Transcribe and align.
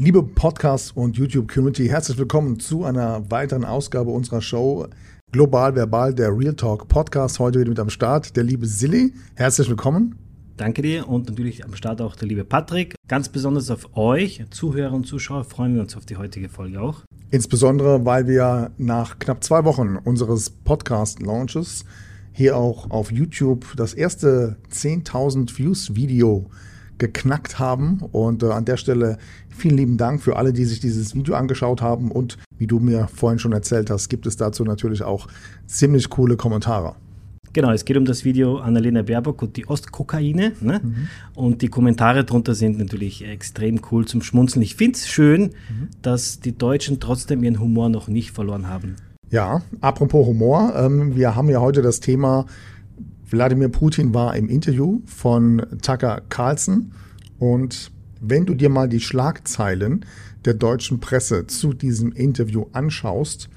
Liebe 0.00 0.22
Podcast- 0.22 0.96
und 0.96 1.16
YouTube-Community, 1.16 1.88
herzlich 1.88 2.16
willkommen 2.18 2.60
zu 2.60 2.84
einer 2.84 3.28
weiteren 3.32 3.64
Ausgabe 3.64 4.12
unserer 4.12 4.40
Show 4.40 4.86
Global 5.32 5.74
Verbal, 5.74 6.14
der 6.14 6.38
Real 6.38 6.54
Talk 6.54 6.86
Podcast. 6.86 7.40
Heute 7.40 7.58
wieder 7.58 7.70
mit 7.70 7.80
am 7.80 7.90
Start 7.90 8.36
der 8.36 8.44
liebe 8.44 8.64
Silly. 8.64 9.12
Herzlich 9.34 9.68
willkommen. 9.68 10.14
Danke 10.56 10.82
dir 10.82 11.08
und 11.08 11.28
natürlich 11.28 11.64
am 11.64 11.74
Start 11.74 12.00
auch 12.00 12.14
der 12.14 12.28
liebe 12.28 12.44
Patrick. 12.44 12.94
Ganz 13.08 13.28
besonders 13.28 13.72
auf 13.72 13.96
euch, 13.96 14.44
Zuhörer 14.50 14.92
und 14.92 15.04
Zuschauer, 15.04 15.42
freuen 15.42 15.74
wir 15.74 15.80
uns 15.80 15.96
auf 15.96 16.06
die 16.06 16.16
heutige 16.16 16.48
Folge 16.48 16.80
auch. 16.80 17.02
Insbesondere, 17.32 18.04
weil 18.04 18.28
wir 18.28 18.70
nach 18.78 19.18
knapp 19.18 19.42
zwei 19.42 19.64
Wochen 19.64 19.96
unseres 19.96 20.48
Podcast-Launches 20.48 21.84
hier 22.32 22.56
auch 22.56 22.88
auf 22.90 23.10
YouTube 23.10 23.66
das 23.76 23.94
erste 23.94 24.58
10.000 24.72 25.58
Views-Video 25.58 26.48
geknackt 26.98 27.58
haben. 27.58 28.00
Und 28.12 28.42
äh, 28.42 28.46
an 28.46 28.64
der 28.64 28.76
Stelle 28.76 29.18
vielen 29.48 29.76
lieben 29.76 29.96
Dank 29.96 30.22
für 30.22 30.36
alle, 30.36 30.52
die 30.52 30.64
sich 30.64 30.80
dieses 30.80 31.14
Video 31.14 31.34
angeschaut 31.34 31.82
haben. 31.82 32.10
Und 32.10 32.38
wie 32.58 32.66
du 32.66 32.80
mir 32.80 33.08
vorhin 33.08 33.38
schon 33.38 33.52
erzählt 33.52 33.90
hast, 33.90 34.08
gibt 34.08 34.26
es 34.26 34.36
dazu 34.36 34.64
natürlich 34.64 35.02
auch 35.02 35.28
ziemlich 35.66 36.10
coole 36.10 36.36
Kommentare. 36.36 36.94
Genau, 37.52 37.72
es 37.72 37.84
geht 37.84 37.96
um 37.96 38.04
das 38.04 38.24
Video 38.24 38.58
Annalena 38.58 39.02
Baerbock 39.02 39.42
und 39.42 39.56
die 39.56 39.68
Ostkokaine. 39.68 40.52
Ne? 40.60 40.80
Mhm. 40.82 41.08
Und 41.34 41.62
die 41.62 41.68
Kommentare 41.68 42.24
darunter 42.24 42.54
sind 42.54 42.78
natürlich 42.78 43.26
extrem 43.26 43.80
cool 43.90 44.06
zum 44.06 44.22
Schmunzeln. 44.22 44.62
Ich 44.62 44.76
finde 44.76 44.96
es 44.96 45.08
schön, 45.08 45.42
mhm. 45.42 45.88
dass 46.02 46.40
die 46.40 46.56
Deutschen 46.56 47.00
trotzdem 47.00 47.42
ihren 47.42 47.58
Humor 47.58 47.88
noch 47.88 48.08
nicht 48.08 48.32
verloren 48.32 48.68
haben. 48.68 48.96
Ja, 49.30 49.62
apropos 49.80 50.26
Humor, 50.26 50.72
ähm, 50.76 51.16
wir 51.16 51.34
haben 51.34 51.48
ja 51.50 51.60
heute 51.60 51.82
das 51.82 52.00
Thema, 52.00 52.46
Wladimir 53.30 53.68
Putin 53.68 54.14
war 54.14 54.34
im 54.36 54.48
Interview 54.48 55.00
von 55.04 55.64
Tucker 55.82 56.22
Carlson 56.30 56.92
und 57.38 57.90
wenn 58.20 58.46
du 58.46 58.54
dir 58.54 58.70
mal 58.70 58.88
die 58.88 59.00
Schlagzeilen 59.00 60.04
der 60.44 60.54
deutschen 60.54 60.98
Presse 60.98 61.46
zu 61.46 61.74
diesem 61.74 62.12
Interview 62.12 62.66
anschaust, 62.72 63.50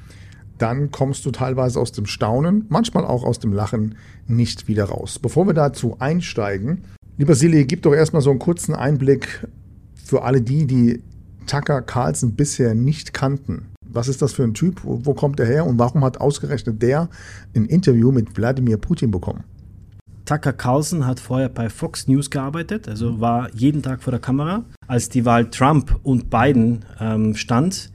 dann 0.58 0.92
kommst 0.92 1.26
du 1.26 1.32
teilweise 1.32 1.80
aus 1.80 1.92
dem 1.92 2.06
Staunen, 2.06 2.66
manchmal 2.70 3.06
auch 3.06 3.24
aus 3.24 3.40
dem 3.40 3.54
Lachen 3.54 3.96
nicht 4.28 4.68
wieder 4.68 4.86
raus. 4.86 5.20
Bevor 5.20 5.48
wir 5.48 5.54
dazu 5.54 5.96
einsteigen, 6.00 6.84
lieber 7.18 7.34
Silly, 7.34 7.66
gib 7.66 7.82
doch 7.82 7.94
erstmal 7.94 8.22
so 8.22 8.30
einen 8.30 8.40
kurzen 8.40 8.76
Einblick 8.76 9.48
für 9.96 10.24
alle 10.24 10.42
die, 10.42 10.68
die 10.68 11.02
Tucker 11.48 11.82
Carlson 11.82 12.36
bisher 12.36 12.76
nicht 12.76 13.14
kannten. 13.14 13.68
Was 13.88 14.08
ist 14.08 14.22
das 14.22 14.34
für 14.34 14.44
ein 14.44 14.54
Typ? 14.54 14.82
Wo 14.84 15.14
kommt 15.14 15.40
er 15.40 15.46
her? 15.46 15.66
Und 15.66 15.80
warum 15.80 16.04
hat 16.04 16.22
ausgerechnet 16.22 16.82
der 16.82 17.10
ein 17.56 17.66
Interview 17.66 18.12
mit 18.12 18.38
Wladimir 18.38 18.78
Putin 18.78 19.12
bekommen? 19.12 19.44
Tucker 20.26 20.54
Carlson 20.54 21.06
hat 21.06 21.20
vorher 21.20 21.50
bei 21.50 21.70
Fox 21.70 22.08
News 22.08 22.30
gearbeitet, 22.30 22.88
also 22.88 23.20
war 23.20 23.50
jeden 23.54 23.82
Tag 23.82 24.04
vor 24.04 24.12
der 24.12 24.20
Kamera. 24.20 24.64
Als 24.88 25.10
die 25.10 25.26
Wahl 25.26 25.50
Trump 25.50 26.00
und 26.04 26.30
Biden 26.30 26.86
ähm, 27.00 27.36
stand, 27.36 27.92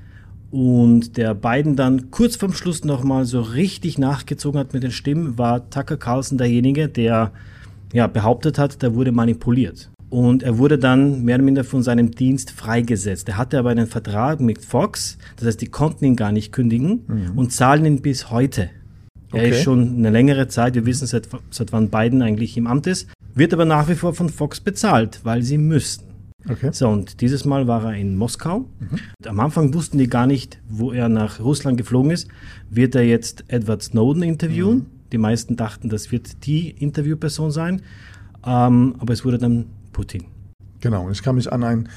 und 0.50 1.16
der 1.16 1.34
Biden 1.34 1.76
dann 1.76 2.10
kurz 2.10 2.36
vorm 2.36 2.52
Schluss 2.52 2.84
nochmal 2.84 3.24
so 3.24 3.40
richtig 3.40 3.98
nachgezogen 3.98 4.58
hat 4.58 4.72
mit 4.72 4.82
den 4.82 4.90
Stimmen, 4.90 5.38
war 5.38 5.68
Tucker 5.70 5.96
Carlson 5.96 6.38
derjenige, 6.38 6.88
der 6.88 7.32
ja, 7.92 8.06
behauptet 8.06 8.58
hat, 8.58 8.80
der 8.82 8.94
wurde 8.94 9.12
manipuliert. 9.12 9.90
Und 10.08 10.42
er 10.42 10.56
wurde 10.56 10.78
dann 10.78 11.24
mehr 11.24 11.34
oder 11.34 11.44
minder 11.44 11.64
von 11.64 11.82
seinem 11.82 12.12
Dienst 12.12 12.52
freigesetzt. 12.52 13.28
Er 13.28 13.36
hatte 13.36 13.58
aber 13.58 13.70
einen 13.70 13.88
Vertrag 13.88 14.40
mit 14.40 14.64
Fox, 14.64 15.18
das 15.36 15.46
heißt, 15.46 15.60
die 15.60 15.66
konnten 15.66 16.04
ihn 16.04 16.16
gar 16.16 16.30
nicht 16.30 16.52
kündigen 16.52 17.04
mhm. 17.06 17.36
und 17.36 17.52
zahlen 17.52 17.84
ihn 17.84 18.02
bis 18.02 18.30
heute. 18.30 18.70
Er 19.32 19.40
okay. 19.40 19.50
ist 19.50 19.62
schon 19.62 19.96
eine 19.96 20.10
längere 20.10 20.48
Zeit, 20.48 20.74
wir 20.74 20.86
wissen 20.86 21.06
seit, 21.06 21.28
seit 21.50 21.72
wann 21.72 21.90
Biden 21.90 22.22
eigentlich 22.22 22.56
im 22.56 22.66
Amt 22.66 22.86
ist, 22.86 23.08
wird 23.34 23.52
aber 23.52 23.64
nach 23.64 23.88
wie 23.88 23.94
vor 23.94 24.14
von 24.14 24.28
Fox 24.28 24.60
bezahlt, 24.60 25.20
weil 25.24 25.42
sie 25.42 25.58
müssten. 25.58 26.06
Okay. 26.48 26.70
So, 26.72 26.88
und 26.88 27.20
dieses 27.20 27.44
Mal 27.44 27.66
war 27.66 27.84
er 27.84 27.94
in 27.94 28.16
Moskau. 28.16 28.60
Mhm. 28.60 28.98
Am 29.26 29.40
Anfang 29.40 29.74
wussten 29.74 29.98
die 29.98 30.08
gar 30.08 30.26
nicht, 30.26 30.60
wo 30.68 30.92
er 30.92 31.08
nach 31.08 31.40
Russland 31.40 31.76
geflogen 31.76 32.12
ist. 32.12 32.28
Wird 32.70 32.94
er 32.94 33.04
jetzt 33.04 33.44
Edward 33.48 33.82
Snowden 33.82 34.22
interviewen? 34.22 34.76
Mhm. 34.76 34.86
Die 35.12 35.18
meisten 35.18 35.56
dachten, 35.56 35.88
das 35.88 36.12
wird 36.12 36.46
die 36.46 36.70
Interviewperson 36.70 37.50
sein. 37.50 37.82
Ähm, 38.44 38.94
aber 38.98 39.12
es 39.12 39.24
wurde 39.24 39.38
dann 39.38 39.66
Putin. 39.92 40.24
Genau, 40.80 41.06
und 41.06 41.12
ich 41.12 41.22
kann 41.22 41.34
mich 41.34 41.52
an, 41.52 41.64
ein, 41.64 41.88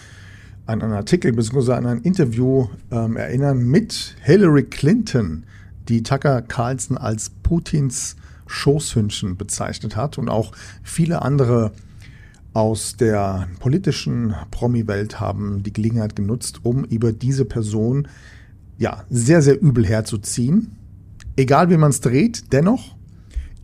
an 0.65 0.81
einen 0.81 0.93
Artikel 0.93 1.31
bzw. 1.31 1.73
an 1.73 1.85
ein 1.85 1.99
Interview 1.99 2.67
ähm, 2.91 3.17
erinnern 3.17 3.59
mit 3.59 4.15
Hillary 4.23 4.63
Clinton, 4.63 5.43
die 5.89 6.03
Tucker 6.03 6.41
Carlson 6.41 6.97
als 6.97 7.31
Putins 7.43 8.15
Schoßhündchen 8.45 9.37
bezeichnet 9.37 9.95
hat 9.95 10.17
und 10.17 10.29
auch 10.29 10.51
viele 10.83 11.21
andere 11.21 11.71
aus 12.53 12.95
der 12.95 13.47
politischen 13.59 14.33
Promi-Welt 14.51 15.19
haben 15.19 15.61
die 15.63 15.73
Gelegenheit 15.73 16.15
genutzt, 16.15 16.61
um 16.63 16.83
über 16.83 17.13
diese 17.13 17.45
Person 17.45 18.07
ja 18.77 19.03
sehr, 19.09 19.41
sehr 19.41 19.61
übel 19.61 19.85
herzuziehen. 19.85 20.77
Egal 21.35 21.69
wie 21.69 21.77
man 21.77 21.91
es 21.91 22.01
dreht, 22.01 22.51
dennoch 22.51 22.95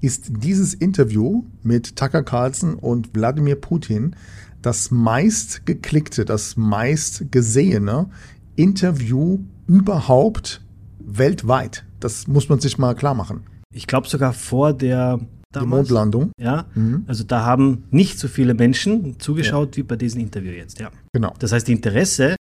ist 0.02 0.32
dieses 0.44 0.74
Interview 0.74 1.46
mit 1.64 1.96
Tucker 1.96 2.24
Carlson 2.24 2.76
und 2.76 3.16
Wladimir 3.16 3.56
Putin 3.56 4.16
das 4.62 4.90
meist 4.90 5.66
geklickte, 5.66 6.26
das 6.26 6.58
meist 6.58 7.32
gesehene 7.32 8.10
Interview 8.56 9.40
überhaupt 9.68 10.62
weltweit. 11.00 11.85
Das 12.00 12.28
muss 12.28 12.50
man 12.50 12.60
sich 12.60 12.78
mal 12.78 12.96
klar 12.96 13.14
machen. 13.14 13.42
Ich 13.74 13.88
glaube 13.88 14.08
sogar 14.08 14.34
vor 14.34 14.74
der 14.74 15.20
damals. 15.56 15.90
Mondlandung. 15.90 16.32
Ja, 16.40 16.66
mhm. 16.76 17.04
also 17.08 17.24
da 17.24 17.46
haben 17.46 17.86
nicht 17.92 18.20
so 18.20 18.28
viele 18.28 18.54
Menschen 18.54 19.20
zugeschaut 19.20 19.76
ja. 19.76 19.78
wie 19.78 19.84
bei 19.84 19.96
diesem 19.96 20.22
Interview 20.22 20.52
jetzt, 20.52 20.80
ja. 20.80 20.92
Genau. 21.14 21.34
Das 21.40 21.52
heißt, 21.52 21.68
die 21.68 21.74
Interesse 21.74 22.36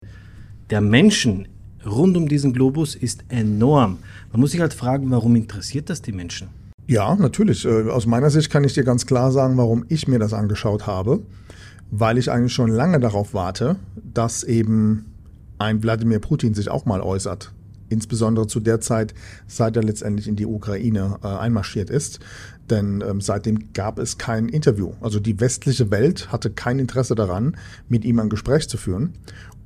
der 0.69 0.81
Menschen 0.81 1.47
rund 1.85 2.17
um 2.17 2.27
diesen 2.27 2.53
Globus 2.53 2.95
ist 2.95 3.23
enorm. 3.29 3.99
Man 4.31 4.41
muss 4.41 4.51
sich 4.51 4.61
halt 4.61 4.73
fragen, 4.73 5.09
warum 5.11 5.35
interessiert 5.35 5.89
das 5.89 6.01
die 6.01 6.11
Menschen? 6.11 6.49
Ja, 6.87 7.15
natürlich. 7.15 7.65
Äh, 7.65 7.89
aus 7.89 8.05
meiner 8.05 8.29
Sicht 8.29 8.49
kann 8.49 8.63
ich 8.63 8.73
dir 8.73 8.83
ganz 8.83 9.05
klar 9.05 9.31
sagen, 9.31 9.57
warum 9.57 9.85
ich 9.89 10.07
mir 10.07 10.19
das 10.19 10.33
angeschaut 10.33 10.87
habe. 10.87 11.21
Weil 11.91 12.17
ich 12.17 12.31
eigentlich 12.31 12.53
schon 12.53 12.71
lange 12.71 12.99
darauf 12.99 13.33
warte, 13.33 13.75
dass 13.95 14.43
eben 14.43 15.05
ein 15.59 15.83
Wladimir 15.83 16.19
Putin 16.19 16.53
sich 16.53 16.69
auch 16.69 16.85
mal 16.85 17.01
äußert 17.01 17.51
insbesondere 17.89 18.47
zu 18.47 18.59
der 18.59 18.81
Zeit, 18.81 19.13
seit 19.47 19.75
er 19.75 19.83
letztendlich 19.83 20.27
in 20.27 20.35
die 20.35 20.45
Ukraine 20.45 21.17
äh, 21.23 21.27
einmarschiert 21.27 21.89
ist. 21.89 22.19
Denn 22.69 23.03
ähm, 23.07 23.21
seitdem 23.21 23.73
gab 23.73 23.99
es 23.99 24.17
kein 24.17 24.49
Interview. 24.49 24.93
Also 25.01 25.19
die 25.19 25.39
westliche 25.39 25.91
Welt 25.91 26.31
hatte 26.31 26.49
kein 26.49 26.79
Interesse 26.79 27.15
daran, 27.15 27.57
mit 27.89 28.05
ihm 28.05 28.19
ein 28.19 28.29
Gespräch 28.29 28.67
zu 28.67 28.77
führen. 28.77 29.13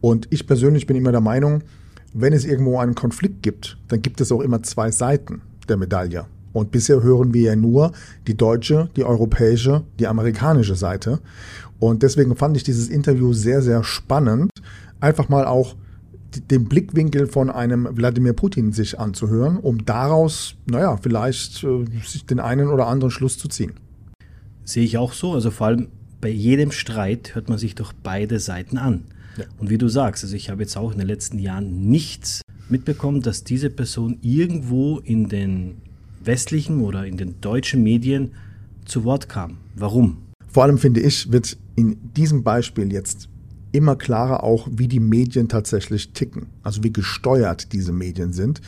Und 0.02 0.28
ich 0.32 0.48
persönlich 0.48 0.86
bin 0.86 0.98
immer 0.98 1.12
der 1.12 1.22
Meinung, 1.22 1.64
wenn 2.14 2.34
es 2.34 2.46
irgendwo 2.46 2.80
einen 2.80 2.96
Konflikt 2.96 3.44
gibt, 3.44 3.78
dann 3.88 4.02
gibt 4.02 4.20
es 4.22 4.32
auch 4.32 4.42
immer 4.42 4.64
zwei 4.64 4.92
Seiten 4.92 5.42
der 5.68 5.78
Medaille. 5.78 6.26
Und 6.52 6.72
bisher 6.72 7.04
hören 7.04 7.34
wir 7.34 7.42
ja 7.44 7.56
nur 7.56 7.92
die 8.28 8.36
deutsche, 8.36 8.90
die 8.96 9.04
europäische, 9.04 9.84
die 10.00 10.08
amerikanische 10.08 10.76
Seite. 10.76 11.20
Und 11.80 12.02
deswegen 12.04 12.36
fand 12.36 12.58
ich 12.58 12.64
dieses 12.64 12.90
Interview 12.90 13.34
sehr, 13.34 13.62
sehr 13.62 13.84
spannend. 13.84 14.52
Einfach 15.00 15.30
mal 15.30 15.46
auch 15.46 15.76
den 16.52 16.66
Blickwinkel 16.66 17.28
von 17.28 17.50
einem 17.50 17.88
Wladimir 17.92 18.34
Putin 18.34 18.72
sich 18.72 19.00
anzuhören, 19.00 19.58
um 19.58 19.86
daraus, 19.86 20.56
naja, 20.66 20.98
vielleicht 20.98 21.64
äh, 21.64 21.86
sich 22.06 22.26
den 22.26 22.40
einen 22.40 22.68
oder 22.68 22.88
anderen 22.88 23.12
Schluss 23.12 23.38
zu 23.38 23.48
ziehen. 23.48 23.74
Sehe 24.64 24.84
ich 24.84 24.98
auch 24.98 25.14
so. 25.14 25.34
Also 25.34 25.52
vor 25.52 25.68
allem 25.68 25.88
bei 26.22 26.30
jedem 26.30 26.72
Streit 26.72 27.36
hört 27.36 27.50
man 27.50 27.58
sich 27.58 27.76
doch 27.76 27.94
beide 27.94 28.40
Seiten 28.40 28.78
an. 28.78 29.06
Ja. 29.38 29.46
Und 29.58 29.70
wie 29.70 29.78
du 29.78 29.88
sagst, 29.88 30.24
also 30.24 30.36
ich 30.36 30.50
habe 30.50 30.62
jetzt 30.62 30.78
auch 30.78 30.92
in 30.92 30.98
den 30.98 31.08
letzten 31.08 31.40
Jahren 31.40 31.90
nichts 31.90 32.42
mitbekommen, 32.68 33.22
dass 33.22 33.44
diese 33.44 33.70
Person 33.70 34.18
irgendwo 34.22 35.00
in 35.00 35.30
den 35.30 35.78
westlichen 36.24 36.82
oder 36.82 37.06
in 37.06 37.18
den 37.18 37.42
deutschen 37.42 37.82
Medien 37.84 38.32
zu 38.86 39.04
Wort 39.04 39.30
kam. 39.30 39.58
Warum? 39.76 40.18
Vor 40.48 40.64
allem 40.64 40.78
finde 40.78 41.00
ich, 41.00 41.32
wird 41.32 41.58
in 41.76 41.98
diesem 42.16 42.44
Beispiel 42.44 42.92
jetzt 42.92 43.30
immer 43.72 43.96
klarer 43.96 44.44
auch, 44.44 44.68
wie 44.72 44.88
die 44.88 45.00
Medien 45.00 45.48
tatsächlich 45.48 46.14
ticken, 46.14 46.48
also 46.64 46.84
wie 46.84 46.94
gesteuert 46.94 47.74
diese 47.74 47.92
Medien 47.92 48.34
sind. 48.34 48.62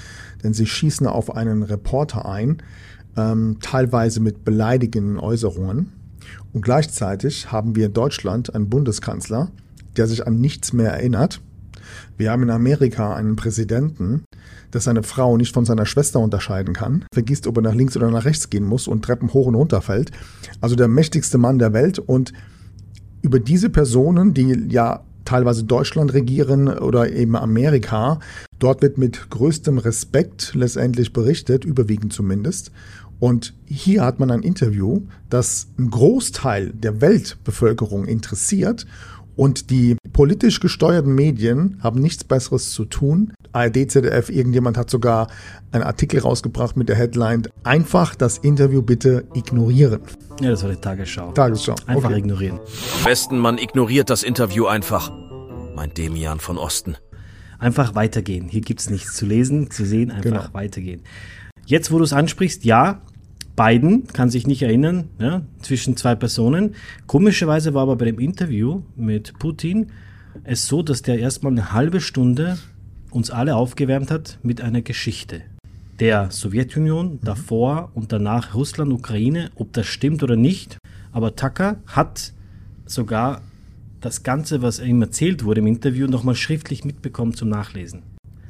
Denn 0.44 0.54
sie 0.54 0.66
schießen 0.66 1.08
auf 1.08 1.36
einen 1.36 1.64
Reporter 1.64 2.26
ein, 2.26 2.62
ähm, 3.18 3.58
teilweise 3.62 4.20
mit 4.20 4.46
beleidigenden 4.46 5.20
Äußerungen. 5.20 5.92
Und 6.54 6.62
gleichzeitig 6.62 7.52
haben 7.52 7.76
wir 7.76 7.88
in 7.88 7.94
Deutschland 7.94 8.54
einen 8.54 8.70
Bundeskanzler, 8.70 9.52
der 9.98 10.08
sich 10.08 10.26
an 10.26 10.40
nichts 10.40 10.74
mehr 10.74 10.92
erinnert. 10.92 11.42
Wir 12.18 12.32
haben 12.32 12.44
in 12.44 12.50
Amerika 12.50 13.16
einen 13.16 13.36
Präsidenten, 13.36 14.24
der 14.74 14.82
seine 14.82 15.04
Frau 15.04 15.36
nicht 15.38 15.54
von 15.54 15.66
seiner 15.66 15.86
Schwester 15.86 16.20
unterscheiden 16.20 16.74
kann, 16.74 17.06
vergisst, 17.14 17.48
ob 17.48 17.58
er 17.58 17.64
nach 17.64 17.74
links 17.74 17.98
oder 17.98 18.10
nach 18.12 18.26
rechts 18.26 18.50
gehen 18.50 18.64
muss 18.64 18.88
und 18.88 19.04
Treppen 19.04 19.34
hoch 19.34 19.48
und 19.48 19.56
runter 19.56 19.82
fällt. 19.82 20.12
Also 20.62 20.76
der 20.76 20.88
mächtigste 20.88 21.38
Mann 21.38 21.60
der 21.60 21.74
Welt 21.74 22.00
und 22.00 22.32
über 23.22 23.40
diese 23.40 23.70
Personen, 23.70 24.34
die 24.34 24.68
ja 24.70 25.04
teilweise 25.26 25.64
Deutschland 25.64 26.14
regieren 26.14 26.68
oder 26.68 27.12
eben 27.12 27.36
Amerika, 27.36 28.20
dort 28.60 28.82
wird 28.82 28.98
mit 28.98 29.30
größtem 29.30 29.78
Respekt 29.78 30.54
letztendlich 30.56 31.14
berichtet, 31.14 31.64
überwiegend 31.64 32.14
zumindest. 32.14 32.72
Und 33.20 33.54
hier 33.66 34.04
hat 34.04 34.20
man 34.20 34.32
ein 34.32 34.42
Interview, 34.42 35.02
das 35.30 35.68
einen 35.78 35.92
Großteil 35.92 36.72
der 36.72 37.02
Weltbevölkerung 37.02 38.06
interessiert 38.06 38.88
Und 39.36 39.70
die 39.70 39.96
politisch 40.14 40.60
gesteuerten 40.60 41.16
Medien 41.16 41.80
haben 41.82 42.00
nichts 42.00 42.24
Besseres 42.24 42.72
zu 42.72 42.86
tun. 42.86 43.34
ARD, 43.54 43.90
ZDF, 43.90 44.30
irgendjemand 44.30 44.78
hat 44.78 44.90
sogar 44.90 45.28
einen 45.72 45.84
Artikel 45.84 46.20
rausgebracht 46.20 46.78
mit 46.78 46.90
der 46.90 46.96
Headline, 46.96 47.48
einfach 47.64 48.16
das 48.16 48.38
Interview 48.38 48.82
bitte 48.82 49.26
ignorieren. 49.34 50.02
Ja, 50.42 50.52
das 50.52 50.64
war 50.64 50.70
die 50.70 50.78
Tagesschau. 50.78 51.32
Tagesschau. 51.32 51.76
Einfach 51.86 52.10
okay. 52.10 52.20
ignorieren. 52.20 52.60
Am 52.98 53.04
besten 53.04 53.40
man 53.40 53.58
ignoriert 53.58 54.10
das 54.10 54.24
Interview 54.24 54.66
einfach, 54.66 55.12
meint 55.76 55.98
Demian 55.98 56.40
von 56.40 56.58
Osten. 56.58 56.98
Einfach 57.60 57.96
weitergehen. 57.96 58.48
Hier 58.48 58.62
gibt 58.62 58.80
es 58.80 58.90
nichts 58.90 59.16
zu 59.16 59.26
lesen, 59.26 59.70
zu 59.70 59.86
sehen, 59.86 60.12
einfach 60.12 60.24
genau. 60.24 60.44
weitergehen. 60.54 61.04
Jetzt, 61.66 61.92
wo 61.92 62.00
du 62.00 62.04
es 62.04 62.12
ansprichst, 62.12 62.66
ja, 62.66 63.02
Biden 63.56 64.08
kann 64.08 64.30
sich 64.30 64.48
nicht 64.48 64.62
erinnern, 64.62 65.10
ja, 65.20 65.42
zwischen 65.62 65.98
zwei 65.98 66.16
Personen. 66.16 66.76
Komischerweise 67.08 67.74
war 67.74 67.84
aber 67.84 67.96
bei 67.96 68.06
dem 68.06 68.20
Interview 68.20 68.82
mit 68.96 69.38
Putin 69.40 69.92
es 70.44 70.68
so, 70.68 70.82
dass 70.82 71.02
der 71.02 71.20
erstmal 71.20 71.52
eine 71.52 71.74
halbe 71.74 72.00
Stunde 72.00 72.58
uns 73.12 73.30
alle 73.30 73.56
aufgewärmt 73.56 74.10
hat 74.10 74.40
mit 74.42 74.62
einer 74.62 74.82
Geschichte 74.82 75.42
der 76.02 76.32
Sowjetunion, 76.32 77.14
mhm. 77.14 77.20
davor 77.22 77.92
und 77.94 78.12
danach 78.12 78.56
Russland, 78.56 78.92
Ukraine, 78.92 79.52
ob 79.56 79.72
das 79.72 79.86
stimmt 79.86 80.24
oder 80.24 80.36
nicht. 80.36 80.78
Aber 81.14 81.36
Tucker 81.36 81.78
hat 81.86 82.34
sogar 82.86 83.42
das 84.02 84.24
Ganze, 84.24 84.64
was 84.64 84.80
ihm 84.80 85.02
erzählt 85.02 85.46
wurde 85.46 85.62
im 85.62 85.68
Interview, 85.68 86.08
nochmal 86.08 86.36
schriftlich 86.36 86.84
mitbekommen 86.84 87.36
zum 87.36 87.50
Nachlesen. 87.50 88.02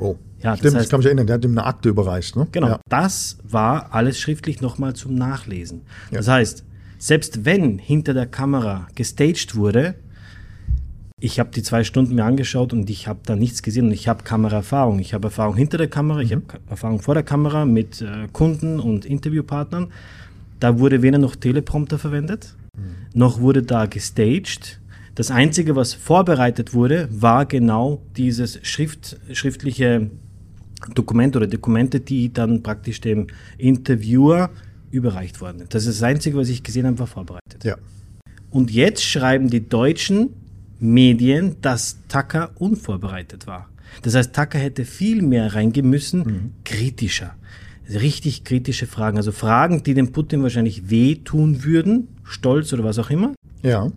Oh. 0.02 0.18
Ja, 0.42 0.58
Stimmt, 0.58 0.74
das 0.74 0.76
heißt, 0.76 0.86
ich 0.86 0.90
kann 0.90 1.00
mich 1.00 1.06
erinnern, 1.06 1.28
der 1.28 1.36
hat 1.36 1.46
ihm 1.46 1.52
eine 1.52 1.66
Akte 1.66 1.90
überreicht. 1.90 2.36
Ne? 2.36 2.48
Genau, 2.52 2.68
ja. 2.68 2.80
das 2.90 3.38
war 3.44 3.94
alles 3.94 4.20
schriftlich 4.20 4.60
nochmal 4.60 4.96
zum 4.96 5.14
Nachlesen. 5.14 5.82
Ja. 6.10 6.18
Das 6.18 6.28
heißt, 6.28 6.66
selbst 6.98 7.46
wenn 7.46 7.78
hinter 7.78 8.16
der 8.16 8.26
Kamera 8.26 8.88
gestaged 8.96 9.56
wurde, 9.56 9.94
ich 11.20 11.40
habe 11.40 11.52
die 11.52 11.62
zwei 11.62 11.84
Stunden 11.84 12.16
mir 12.16 12.26
angeschaut 12.26 12.74
und 12.74 12.90
ich 12.90 13.08
habe 13.08 13.20
da 13.24 13.36
nichts 13.36 13.62
gesehen 13.62 13.86
und 13.86 13.92
ich 13.92 14.08
habe 14.08 14.24
Kameraerfahrung. 14.24 14.98
Ich 14.98 15.14
habe 15.14 15.28
Erfahrung 15.28 15.56
hinter 15.56 15.78
der 15.78 15.88
Kamera, 15.88 16.18
mhm. 16.18 16.26
ich 16.26 16.32
habe 16.32 16.44
Erfahrung 16.68 17.00
vor 17.00 17.14
der 17.14 17.24
Kamera 17.24 17.66
mit 17.66 18.02
äh, 18.02 18.28
Kunden 18.34 18.80
und 18.80 19.06
Interviewpartnern. 19.06 19.92
Da 20.60 20.80
wurde 20.80 21.04
weder 21.04 21.20
noch 21.20 21.36
Teleprompter 21.36 22.00
verwendet, 22.00 22.56
mhm. 22.76 22.96
noch 23.14 23.40
wurde 23.40 23.62
da 23.62 23.86
gestaged. 23.86 24.81
Das 25.16 25.30
Einzige, 25.30 25.76
was 25.76 25.94
vorbereitet 25.94 26.74
wurde, 26.74 27.08
war 27.12 27.46
genau 27.46 28.02
dieses 28.16 28.60
Schrift, 28.64 29.18
schriftliche 29.34 30.10
Dokument 30.96 31.36
oder 31.36 31.48
Dokumente, 31.48 32.00
die 32.00 32.32
dann 32.32 32.64
praktisch 32.64 33.02
dem 33.02 33.28
Interviewer 33.58 34.50
überreicht 34.90 35.42
wurden. 35.42 35.66
Das 35.70 35.86
ist 35.86 36.02
das 36.02 36.04
Einzige, 36.04 36.38
was 36.38 36.50
ich 36.50 36.64
gesehen 36.64 36.88
habe, 36.88 37.00
war 37.00 37.08
vorbereitet. 37.08 37.64
Ja. 37.64 37.76
Und 38.50 38.72
jetzt 38.72 39.04
schreiben 39.04 39.50
die 39.50 39.68
deutschen 39.68 40.30
Medien, 40.80 41.58
dass 41.62 42.00
Tucker 42.08 42.52
unvorbereitet 42.56 43.48
war. 43.48 43.70
Das 44.02 44.16
heißt, 44.16 44.34
Tucker 44.34 44.60
hätte 44.60 44.86
viel 44.86 45.22
mehr 45.22 45.54
reingehen 45.54 45.90
müssen, 45.90 46.20
mhm. 46.20 46.52
kritischer. 46.64 47.36
Richtig 47.90 48.44
kritische 48.44 48.88
Fragen. 48.88 49.18
Also 49.18 49.32
Fragen, 49.32 49.84
die 49.84 49.94
dem 49.94 50.12
Putin 50.12 50.44
wahrscheinlich 50.44 50.90
wehtun 50.90 51.64
würden, 51.64 52.08
Stolz 52.24 52.72
oder 52.74 52.84
was 52.84 53.00
auch 53.00 53.10
immer. 53.10 53.34
Ja. 53.64 53.92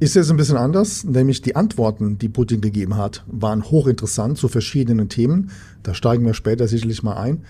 Ist 0.00 0.14
jetzt 0.14 0.30
ein 0.30 0.38
bisschen 0.38 0.56
anders, 0.56 1.04
nämlich 1.04 1.42
die 1.42 1.56
Antworten, 1.56 2.16
die 2.16 2.30
Putin 2.30 2.62
gegeben 2.62 2.96
hat, 2.96 3.22
waren 3.26 3.62
hochinteressant 3.62 4.38
zu 4.38 4.48
verschiedenen 4.48 5.10
Themen. 5.10 5.50
Da 5.82 5.92
steigen 5.92 6.24
wir 6.24 6.32
später 6.32 6.66
sicherlich 6.66 7.02
mal 7.02 7.18
ein. 7.18 7.42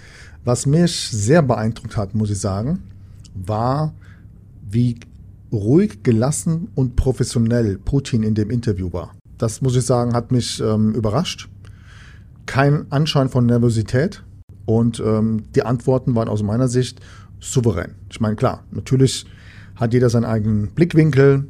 Was 0.45 0.67
mich 0.67 1.11
sehr 1.11 1.43
beeindruckt 1.43 1.97
hat, 1.97 2.13
muss 2.17 2.29
ich 2.29 2.41
sagen, 2.41 2.83
war, 3.35 3.95
wie 4.69 4.99
ruhig, 5.53 6.03
gelassen 6.03 6.67
und 6.75 6.97
professionell 6.97 7.79
Putin 7.79 8.25
in 8.25 8.35
dem 8.35 8.51
Interview 8.51 8.93
war. 8.93 9.13
Das 9.39 9.63
muss 9.63 9.77
ich 9.77 9.87
sagen, 9.87 10.13
hat 10.13 10.33
mich 10.33 10.61
ähm, 10.61 10.93
überrascht. 10.93 11.49
Kein 12.47 12.91
Anschein 12.91 13.29
von 13.29 13.47
Nervosität 13.47 14.25
und 14.67 14.99
ähm, 14.99 15.45
die 15.55 15.63
Antworten 15.63 16.17
waren 16.17 16.29
aus 16.29 16.43
meiner 16.43 16.67
Sicht 16.67 16.99
souverän. 17.39 17.95
Ich 18.11 18.21
meine, 18.21 18.35
klar, 18.35 18.65
natürlich 18.73 19.25
hat 19.77 19.95
jeder 19.95 20.11
seinen 20.11 20.25
eigenen 20.25 20.73
Blickwinkel, 20.73 21.47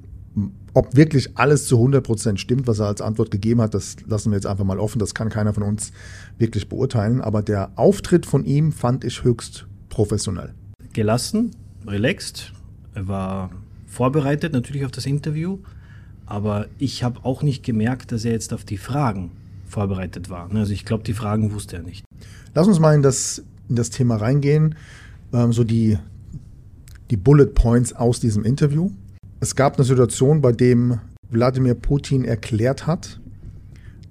ob 0.75 0.95
wirklich 0.97 1.37
alles 1.37 1.67
zu 1.67 1.79
100% 1.79 2.39
stimmt, 2.39 2.67
was 2.67 2.79
er 2.79 2.87
als 2.87 3.01
Antwort 3.01 3.31
gegeben 3.31 3.61
hat, 3.61 3.75
das 3.75 3.97
lassen 4.07 4.31
wir 4.31 4.37
jetzt 4.37 4.47
einfach 4.47 4.65
mal 4.65 4.79
offen. 4.79 4.99
Das 4.99 5.15
kann 5.15 5.29
keiner 5.29 5.53
von 5.53 5.63
uns 5.63 5.93
wirklich 6.39 6.69
beurteilen. 6.69 7.21
Aber 7.21 7.43
der 7.43 7.73
Auftritt 7.77 8.27
von 8.27 8.45
ihm 8.45 8.73
fand 8.73 9.05
ich 9.05 9.25
höchst 9.25 9.67
professionell. 9.89 10.55
Gelassen, 10.93 11.53
relaxed. 11.87 12.53
Er 12.95 13.09
war 13.09 13.51
vorbereitet 13.87 14.53
natürlich 14.53 14.85
auf 14.85 14.93
das 14.93 15.07
Interview. 15.07 15.59
Aber 16.27 16.67
ich 16.79 17.03
habe 17.03 17.25
auch 17.25 17.43
nicht 17.43 17.65
gemerkt, 17.65 18.13
dass 18.13 18.25
er 18.25 18.33
jetzt 18.33 18.55
auf 18.55 18.65
die 18.65 18.79
Fragen 18.79 19.33
vorbereitet 19.67 20.31
war. 20.31 20.49
Also 20.55 20.73
ich 20.73 20.85
glaube, 20.85 21.03
die 21.03 21.15
Fragen 21.15 21.53
wusste 21.53 21.77
er 21.77 21.83
nicht. 21.83 22.05
Lass 22.55 22.69
uns 22.69 22.79
mal 22.79 22.95
in 22.95 23.03
das, 23.03 23.43
in 23.69 23.77
das 23.77 23.91
Thema 23.91 24.17
reingehen. 24.17 24.77
Ähm, 25.33 25.53
so 25.53 25.65
die, 25.65 25.99
die 27.11 27.17
Bullet 27.17 27.47
Points 27.47 27.93
aus 27.93 28.21
diesem 28.21 28.45
Interview. 28.45 28.91
Es 29.43 29.57
gab 29.57 29.77
eine 29.77 29.85
Situation, 29.87 30.43
bei 30.43 30.53
dem 30.53 31.01
Wladimir 31.31 31.75
Putin 31.75 32.27
erklärt 32.27 32.87
hat, 32.87 33.21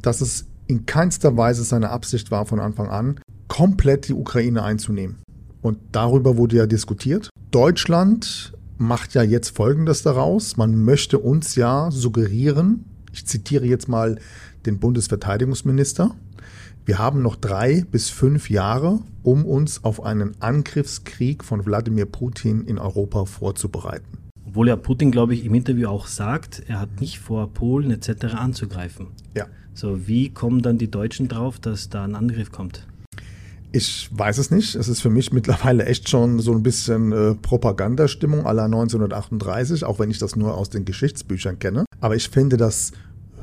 dass 0.02 0.22
es 0.22 0.48
in 0.66 0.88
keinster 0.88 1.38
Weise 1.38 1.64
seine 1.64 1.92
Absicht 1.92 2.32
war, 2.32 2.48
von 2.48 2.60
Anfang 2.60 2.90
an 2.90 3.20
komplett 3.48 4.08
die 4.08 4.14
Ukraine 4.14 4.64
einzunehmen. 4.64 5.18
Und 5.62 5.78
darüber 5.92 6.36
wurde 6.36 6.58
ja 6.58 6.66
diskutiert. 6.66 7.30
Deutschland 7.52 8.54
macht 8.80 9.14
ja 9.14 9.22
jetzt 9.22 9.56
Folgendes 9.56 10.02
daraus. 10.02 10.58
Man 10.58 10.84
möchte 10.84 11.20
uns 11.20 11.56
ja 11.56 11.92
suggerieren, 11.92 12.86
ich 13.12 13.28
zitiere 13.28 13.66
jetzt 13.66 13.88
mal 13.88 14.18
den 14.66 14.80
Bundesverteidigungsminister, 14.80 16.16
wir 16.86 16.98
haben 16.98 17.22
noch 17.22 17.36
drei 17.36 17.86
bis 17.92 18.10
fünf 18.10 18.50
Jahre, 18.50 19.00
um 19.22 19.46
uns 19.46 19.84
auf 19.84 20.02
einen 20.04 20.42
Angriffskrieg 20.42 21.44
von 21.44 21.68
Wladimir 21.68 22.08
Putin 22.08 22.64
in 22.66 22.80
Europa 22.80 23.26
vorzubereiten. 23.26 24.29
Obwohl 24.50 24.68
ja 24.68 24.76
Putin, 24.76 25.12
glaube 25.12 25.36
ich, 25.36 25.46
im 25.46 25.54
Interview 25.54 25.88
auch 25.90 26.08
sagt, 26.08 26.64
er 26.68 26.80
hat 26.80 27.02
nicht 27.02 27.20
vor, 27.20 27.54
Polen 27.54 27.92
etc. 27.92 28.34
anzugreifen. 28.34 29.10
Ja. 29.38 29.46
So, 29.76 30.08
wie 30.08 30.30
kommen 30.30 30.64
dann 30.64 30.80
die 30.80 30.90
Deutschen 30.90 31.28
drauf, 31.28 31.60
dass 31.60 31.90
da 31.90 32.04
ein 32.04 32.16
Angriff 32.16 32.52
kommt? 32.52 32.88
Ich 33.72 34.10
weiß 34.12 34.40
es 34.40 34.50
nicht. 34.50 34.74
Es 34.74 34.88
ist 34.88 35.02
für 35.02 35.12
mich 35.12 35.32
mittlerweile 35.32 35.86
echt 35.86 36.10
schon 36.10 36.40
so 36.40 36.52
ein 36.52 36.64
bisschen 36.64 37.12
äh, 37.12 37.36
Propagandastimmung 37.36 38.48
aller 38.48 38.64
1938, 38.64 39.84
auch 39.84 40.00
wenn 40.00 40.10
ich 40.10 40.18
das 40.18 40.36
nur 40.36 40.58
aus 40.58 40.72
den 40.72 40.84
Geschichtsbüchern 40.84 41.60
kenne. 41.60 41.86
Aber 42.02 42.16
ich 42.16 42.30
finde 42.30 42.58
das 42.58 42.94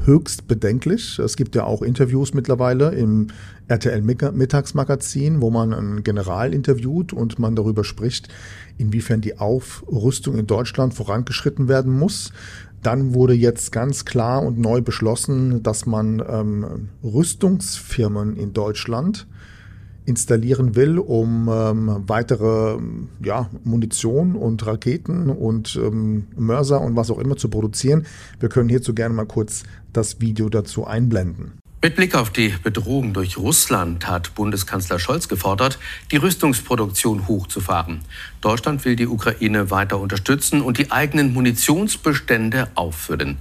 höchst 0.05 0.47
bedenklich. 0.47 1.19
Es 1.19 1.37
gibt 1.37 1.55
ja 1.55 1.65
auch 1.65 1.83
Interviews 1.83 2.35
mittlerweile 2.35 2.95
im 2.95 3.29
RTL 3.69 4.03
Mittagsmagazin, 4.03 5.41
wo 5.41 5.51
man 5.51 5.73
einen 5.73 6.05
General 6.05 6.55
interviewt 6.55 7.13
und 7.13 7.39
man 7.39 7.57
darüber 7.57 7.85
spricht, 7.85 8.29
inwiefern 8.79 9.21
die 9.21 9.39
Aufrüstung 9.39 10.39
in 10.39 10.47
Deutschland 10.47 10.95
vorangeschritten 10.95 11.69
werden 11.69 11.93
muss. 11.93 12.33
Dann 12.83 13.15
wurde 13.15 13.35
jetzt 13.35 13.73
ganz 13.73 14.05
klar 14.05 14.43
und 14.43 14.59
neu 14.59 14.81
beschlossen, 14.81 15.63
dass 15.63 15.87
man 15.87 16.23
ähm, 16.29 16.89
Rüstungsfirmen 17.03 18.37
in 18.37 18.53
Deutschland 18.53 19.27
installieren 20.07 20.77
will, 20.77 20.99
um 20.99 21.51
ähm, 21.53 22.05
weitere 22.07 22.79
ja, 23.23 23.51
Munition 23.65 24.37
und 24.37 24.65
Raketen 24.67 25.29
und 25.29 25.79
ähm, 25.83 26.29
Mörser 26.37 26.81
und 26.81 26.97
was 26.97 27.11
auch 27.11 27.19
immer 27.19 27.37
zu 27.37 27.49
produzieren. 27.49 28.07
Wir 28.41 28.49
können 28.49 28.69
hierzu 28.69 28.95
gerne 28.95 29.15
mal 29.15 29.27
kurz 29.27 29.65
das 29.93 30.21
Video 30.21 30.49
dazu 30.49 30.87
einblenden. 30.87 31.53
Mit 31.83 31.95
Blick 31.95 32.15
auf 32.15 32.31
die 32.31 32.49
Bedrohung 32.49 33.13
durch 33.13 33.37
Russland 33.37 34.09
hat 34.09 34.35
Bundeskanzler 34.35 34.99
Scholz 34.99 35.29
gefordert, 35.29 35.79
die 36.11 36.17
Rüstungsproduktion 36.17 37.29
hochzufahren. 37.29 38.01
Deutschland 38.41 38.85
will 38.87 38.97
die 38.97 39.07
Ukraine 39.07 39.71
weiter 39.71 40.01
unterstützen 40.01 40.63
und 40.63 40.79
die 40.79 40.91
eigenen 40.91 41.35
Munitionsbestände 41.35 42.69
auffüllen. 42.75 43.37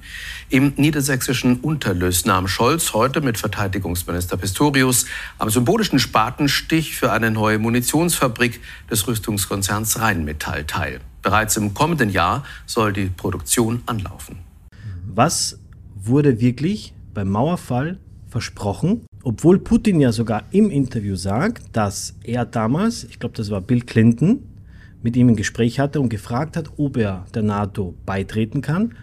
Im 0.49 0.73
niedersächsischen 0.75 1.61
Unterlös 1.61 2.25
nahm 2.25 2.49
Scholz 2.49 2.93
heute 2.93 3.21
mit 3.21 3.37
Verteidigungsminister 3.37 4.35
Pistorius 4.35 5.05
am 5.39 5.49
symbolischen 5.49 5.97
Spatenstich 5.97 6.97
für 6.97 7.13
eine 7.13 7.31
neue 7.31 7.57
Munitionsfabrik 7.57 8.59
des 8.91 9.07
Rüstungskonzerns 9.07 10.01
Rheinmetall 10.01 10.65
teil. 10.65 10.99
Bereits 11.21 11.55
im 11.55 11.73
kommenden 11.73 12.09
Jahr 12.09 12.43
soll 12.65 12.91
die 12.91 13.05
Produktion 13.05 13.81
anlaufen. 13.85 14.39
Was 15.07 15.57
wurde 15.95 16.41
wirklich 16.41 16.93
beim 17.13 17.29
Mauerfall 17.29 17.97
versprochen, 18.35 19.05
obwohl 19.23 19.59
Putin 19.59 20.01
ja 20.01 20.11
sogar 20.11 20.43
im 20.51 20.69
Interview 20.69 21.15
sagt, 21.15 21.63
dass 21.71 22.15
er 22.25 22.43
damals, 22.45 23.05
ich 23.05 23.17
glaube, 23.17 23.33
das 23.33 23.49
war 23.49 23.61
Bill 23.61 23.79
Clinton, 23.79 24.39
mit 25.01 25.15
ihm 25.15 25.29
ein 25.29 25.37
Gespräch 25.37 25.79
hatte 25.79 26.01
und 26.01 26.09
gefragt 26.09 26.57
hat, 26.57 26.71
ob 26.75 26.97
er 26.97 27.25
der 27.33 27.43
NATO 27.43 27.93
beitreten 28.05 28.59
kann, 28.59 28.93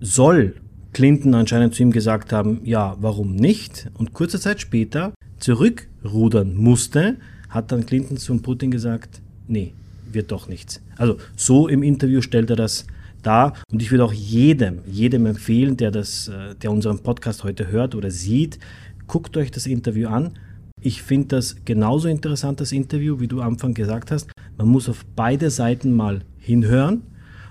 soll 0.00 0.56
Clinton 0.92 1.32
anscheinend 1.32 1.74
zu 1.74 1.82
ihm 1.82 1.92
gesagt 1.92 2.30
haben, 2.30 2.60
ja, 2.62 2.94
warum 3.00 3.36
nicht? 3.36 3.90
Und 3.94 4.12
kurze 4.12 4.38
Zeit 4.38 4.60
später 4.60 5.14
zurückrudern 5.38 6.54
musste, 6.54 7.16
hat 7.48 7.72
dann 7.72 7.86
Clinton 7.86 8.18
zum 8.18 8.42
Putin 8.42 8.70
gesagt, 8.70 9.22
nee, 9.48 9.72
wird 10.12 10.30
doch 10.30 10.46
nichts. 10.46 10.82
Also 10.98 11.16
so 11.36 11.68
im 11.68 11.82
Interview 11.82 12.20
stellt 12.20 12.50
er 12.50 12.56
das 12.56 12.86
da. 13.22 13.54
Und 13.70 13.82
ich 13.82 13.90
würde 13.90 14.04
auch 14.04 14.12
jedem, 14.12 14.80
jedem 14.86 15.26
empfehlen, 15.26 15.76
der, 15.76 15.90
das, 15.90 16.28
äh, 16.28 16.54
der 16.54 16.70
unseren 16.70 16.98
Podcast 17.00 17.44
heute 17.44 17.68
hört 17.68 17.94
oder 17.94 18.10
sieht, 18.10 18.58
guckt 19.06 19.36
euch 19.36 19.50
das 19.50 19.66
Interview 19.66 20.08
an. 20.08 20.32
Ich 20.80 21.02
finde 21.02 21.28
das 21.28 21.56
genauso 21.64 22.08
interessant, 22.08 22.60
das 22.60 22.72
Interview, 22.72 23.20
wie 23.20 23.28
du 23.28 23.40
am 23.40 23.54
Anfang 23.54 23.74
gesagt 23.74 24.10
hast. 24.10 24.30
Man 24.58 24.68
muss 24.68 24.88
auf 24.88 25.04
beide 25.14 25.50
Seiten 25.50 25.92
mal 25.92 26.22
hinhören 26.38 27.02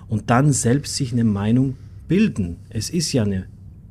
und 0.08 0.28
dann 0.28 0.52
selbst 0.52 0.96
sich 0.96 1.12
eine 1.12 1.24
Meinung 1.24 1.76
bilden. 2.08 2.58
Es 2.68 2.90
ist 2.90 3.12
ja 3.12 3.22
eine 3.22 3.46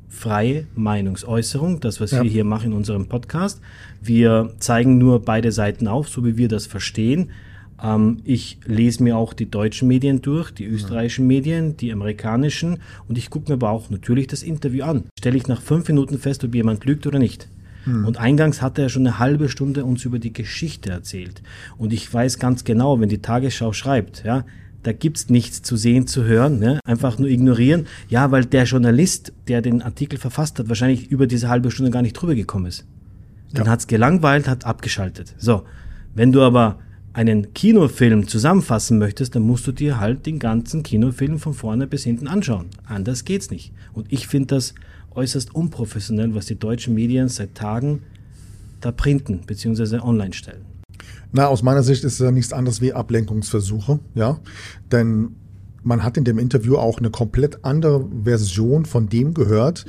freie 0.08 0.66
Meinungsäußerung, 0.76 1.80
das, 1.80 2.00
was 2.00 2.12
ja. 2.12 2.22
wir 2.22 2.30
hier 2.30 2.44
machen 2.44 2.66
in 2.66 2.72
unserem 2.74 3.08
Podcast. 3.08 3.60
Wir 4.00 4.54
zeigen 4.58 4.98
nur 4.98 5.24
beide 5.24 5.50
Seiten 5.50 5.88
auf, 5.88 6.08
so 6.08 6.24
wie 6.24 6.36
wir 6.36 6.48
das 6.48 6.66
verstehen. 6.66 7.30
Ähm, 7.82 8.18
ich 8.24 8.58
lese 8.64 9.02
mir 9.02 9.16
auch 9.16 9.32
die 9.32 9.50
deutschen 9.50 9.88
Medien 9.88 10.22
durch, 10.22 10.50
die 10.52 10.64
österreichischen 10.64 11.26
Medien, 11.26 11.76
die 11.76 11.92
amerikanischen 11.92 12.78
und 13.08 13.18
ich 13.18 13.30
gucke 13.30 13.50
mir 13.50 13.54
aber 13.54 13.70
auch 13.70 13.90
natürlich 13.90 14.28
das 14.28 14.42
Interview 14.42 14.84
an. 14.84 15.04
Stelle 15.18 15.36
ich 15.36 15.48
nach 15.48 15.60
fünf 15.60 15.88
Minuten 15.88 16.18
fest, 16.18 16.44
ob 16.44 16.54
jemand 16.54 16.84
lügt 16.84 17.06
oder 17.06 17.18
nicht. 17.18 17.48
Hm. 17.84 18.06
Und 18.06 18.18
eingangs 18.18 18.62
hat 18.62 18.78
er 18.78 18.88
schon 18.88 19.06
eine 19.06 19.18
halbe 19.18 19.48
Stunde 19.48 19.84
uns 19.84 20.04
über 20.04 20.18
die 20.18 20.32
Geschichte 20.32 20.90
erzählt. 20.90 21.42
Und 21.76 21.92
ich 21.92 22.12
weiß 22.12 22.38
ganz 22.38 22.64
genau, 22.64 23.00
wenn 23.00 23.08
die 23.08 23.22
Tagesschau 23.22 23.72
schreibt, 23.72 24.24
ja, 24.24 24.44
da 24.84 24.92
gibt's 24.92 25.28
nichts 25.28 25.62
zu 25.62 25.76
sehen, 25.76 26.06
zu 26.06 26.24
hören, 26.24 26.58
ne? 26.58 26.80
einfach 26.84 27.18
nur 27.18 27.28
ignorieren. 27.28 27.86
Ja, 28.08 28.30
weil 28.30 28.44
der 28.44 28.64
Journalist, 28.64 29.32
der 29.48 29.62
den 29.62 29.82
Artikel 29.82 30.18
verfasst 30.18 30.58
hat, 30.58 30.68
wahrscheinlich 30.68 31.08
über 31.08 31.26
diese 31.26 31.48
halbe 31.48 31.70
Stunde 31.70 31.90
gar 31.90 32.02
nicht 32.02 32.14
drüber 32.14 32.34
gekommen 32.34 32.66
ist. 32.66 32.84
Dann 33.52 33.66
ja. 33.66 33.72
hat's 33.72 33.86
gelangweilt, 33.86 34.48
hat 34.48 34.64
abgeschaltet. 34.64 35.34
So, 35.38 35.64
wenn 36.14 36.32
du 36.32 36.42
aber 36.42 36.78
einen 37.12 37.52
Kinofilm 37.52 38.26
zusammenfassen 38.26 38.98
möchtest, 38.98 39.34
dann 39.34 39.42
musst 39.42 39.66
du 39.66 39.72
dir 39.72 40.00
halt 40.00 40.26
den 40.26 40.38
ganzen 40.38 40.82
Kinofilm 40.82 41.38
von 41.38 41.54
vorne 41.54 41.86
bis 41.86 42.04
hinten 42.04 42.26
anschauen. 42.26 42.66
Anders 42.86 43.24
geht's 43.24 43.50
nicht. 43.50 43.72
Und 43.92 44.10
ich 44.10 44.26
finde 44.26 44.54
das 44.54 44.74
äußerst 45.14 45.54
unprofessionell, 45.54 46.34
was 46.34 46.46
die 46.46 46.58
deutschen 46.58 46.94
Medien 46.94 47.28
seit 47.28 47.54
Tagen 47.54 48.02
da 48.80 48.92
printen 48.92 49.40
bzw. 49.46 49.98
online 50.00 50.32
stellen. 50.32 50.64
Na, 51.32 51.46
aus 51.46 51.62
meiner 51.62 51.82
Sicht 51.82 52.04
ist 52.04 52.14
es 52.14 52.18
ja 52.18 52.30
nichts 52.30 52.52
anderes 52.52 52.80
wie 52.80 52.92
Ablenkungsversuche, 52.92 54.00
ja. 54.14 54.38
Denn 54.90 55.36
man 55.82 56.02
hat 56.02 56.16
in 56.16 56.24
dem 56.24 56.38
Interview 56.38 56.76
auch 56.76 56.98
eine 56.98 57.10
komplett 57.10 57.64
andere 57.64 58.06
Version 58.22 58.84
von 58.84 59.08
dem 59.08 59.34
gehört, 59.34 59.84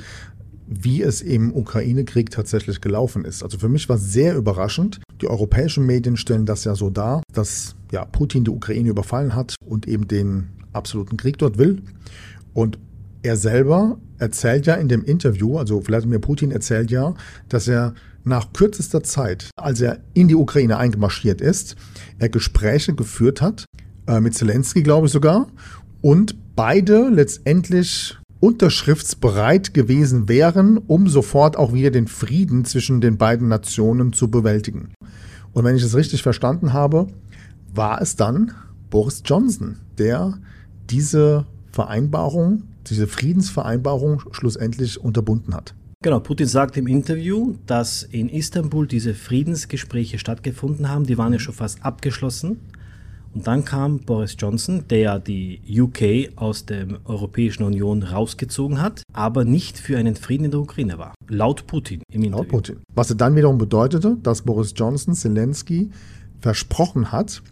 wie 0.66 1.02
es 1.02 1.20
im 1.20 1.54
Ukraine-Krieg 1.54 2.30
tatsächlich 2.30 2.80
gelaufen 2.80 3.24
ist. 3.24 3.42
Also 3.42 3.58
für 3.58 3.68
mich 3.68 3.88
war 3.88 3.96
es 3.96 4.12
sehr 4.12 4.36
überraschend. 4.36 5.00
Die 5.20 5.28
europäischen 5.28 5.86
Medien 5.86 6.16
stellen 6.16 6.46
das 6.46 6.64
ja 6.64 6.74
so 6.74 6.90
dar, 6.90 7.22
dass 7.32 7.76
ja, 7.92 8.04
Putin 8.04 8.44
die 8.44 8.50
Ukraine 8.50 8.90
überfallen 8.90 9.34
hat 9.34 9.54
und 9.64 9.86
eben 9.86 10.08
den 10.08 10.48
absoluten 10.72 11.16
Krieg 11.16 11.38
dort 11.38 11.58
will. 11.58 11.82
Und 12.52 12.78
er 13.22 13.36
selber 13.36 13.98
erzählt 14.18 14.66
ja 14.66 14.74
in 14.74 14.88
dem 14.88 15.04
Interview, 15.04 15.56
also 15.56 15.86
Wladimir 15.86 16.18
Putin 16.18 16.50
erzählt 16.50 16.90
ja, 16.90 17.14
dass 17.48 17.68
er 17.68 17.94
nach 18.24 18.52
kürzester 18.52 19.02
Zeit, 19.02 19.50
als 19.56 19.80
er 19.80 20.00
in 20.14 20.28
die 20.28 20.34
Ukraine 20.34 20.78
eingemarschiert 20.78 21.40
ist, 21.40 21.76
er 22.18 22.28
Gespräche 22.28 22.94
geführt 22.94 23.40
hat, 23.40 23.64
äh, 24.06 24.20
mit 24.20 24.34
Zelensky, 24.34 24.82
glaube 24.82 25.06
ich 25.06 25.12
sogar, 25.12 25.48
und 26.00 26.36
beide 26.56 27.08
letztendlich 27.08 28.16
unterschriftsbereit 28.44 29.72
gewesen 29.72 30.28
wären, 30.28 30.76
um 30.76 31.08
sofort 31.08 31.56
auch 31.56 31.72
wieder 31.72 31.90
den 31.90 32.06
Frieden 32.06 32.66
zwischen 32.66 33.00
den 33.00 33.16
beiden 33.16 33.48
Nationen 33.48 34.12
zu 34.12 34.30
bewältigen. 34.30 34.90
Und 35.54 35.64
wenn 35.64 35.76
ich 35.76 35.82
es 35.82 35.96
richtig 35.96 36.22
verstanden 36.22 36.74
habe, 36.74 37.06
war 37.72 38.02
es 38.02 38.16
dann 38.16 38.52
Boris 38.90 39.22
Johnson, 39.24 39.78
der 39.96 40.34
diese 40.90 41.46
Vereinbarung, 41.72 42.64
diese 42.86 43.06
Friedensvereinbarung 43.06 44.20
schlussendlich 44.32 45.00
unterbunden 45.00 45.54
hat. 45.54 45.74
Genau, 46.02 46.20
Putin 46.20 46.46
sagt 46.46 46.76
im 46.76 46.86
Interview, 46.86 47.54
dass 47.64 48.02
in 48.02 48.28
Istanbul 48.28 48.86
diese 48.86 49.14
Friedensgespräche 49.14 50.18
stattgefunden 50.18 50.90
haben. 50.90 51.06
Die 51.06 51.16
waren 51.16 51.32
ja 51.32 51.38
schon 51.38 51.54
fast 51.54 51.82
abgeschlossen. 51.82 52.60
Und 53.34 53.48
dann 53.48 53.64
kam 53.64 53.98
Boris 53.98 54.36
Johnson, 54.38 54.84
der 54.88 55.18
die 55.18 55.60
UK 55.68 56.36
aus 56.36 56.66
der 56.66 56.86
Europäischen 57.04 57.64
Union 57.64 58.04
rausgezogen 58.04 58.80
hat, 58.80 59.02
aber 59.12 59.44
nicht 59.44 59.76
für 59.76 59.98
einen 59.98 60.14
Frieden 60.14 60.44
in 60.44 60.50
der 60.52 60.60
Ukraine 60.60 60.98
war. 60.98 61.14
Laut 61.28 61.66
Putin 61.66 62.02
im 62.12 62.22
Interview. 62.22 62.42
Laut 62.42 62.48
Putin. 62.48 62.76
Was 62.94 63.08
dann 63.16 63.34
wiederum 63.34 63.58
bedeutete, 63.58 64.16
dass 64.22 64.42
Boris 64.42 64.72
Johnson 64.76 65.14
Zelensky 65.14 65.90
versprochen 66.40 67.10
hat, 67.10 67.42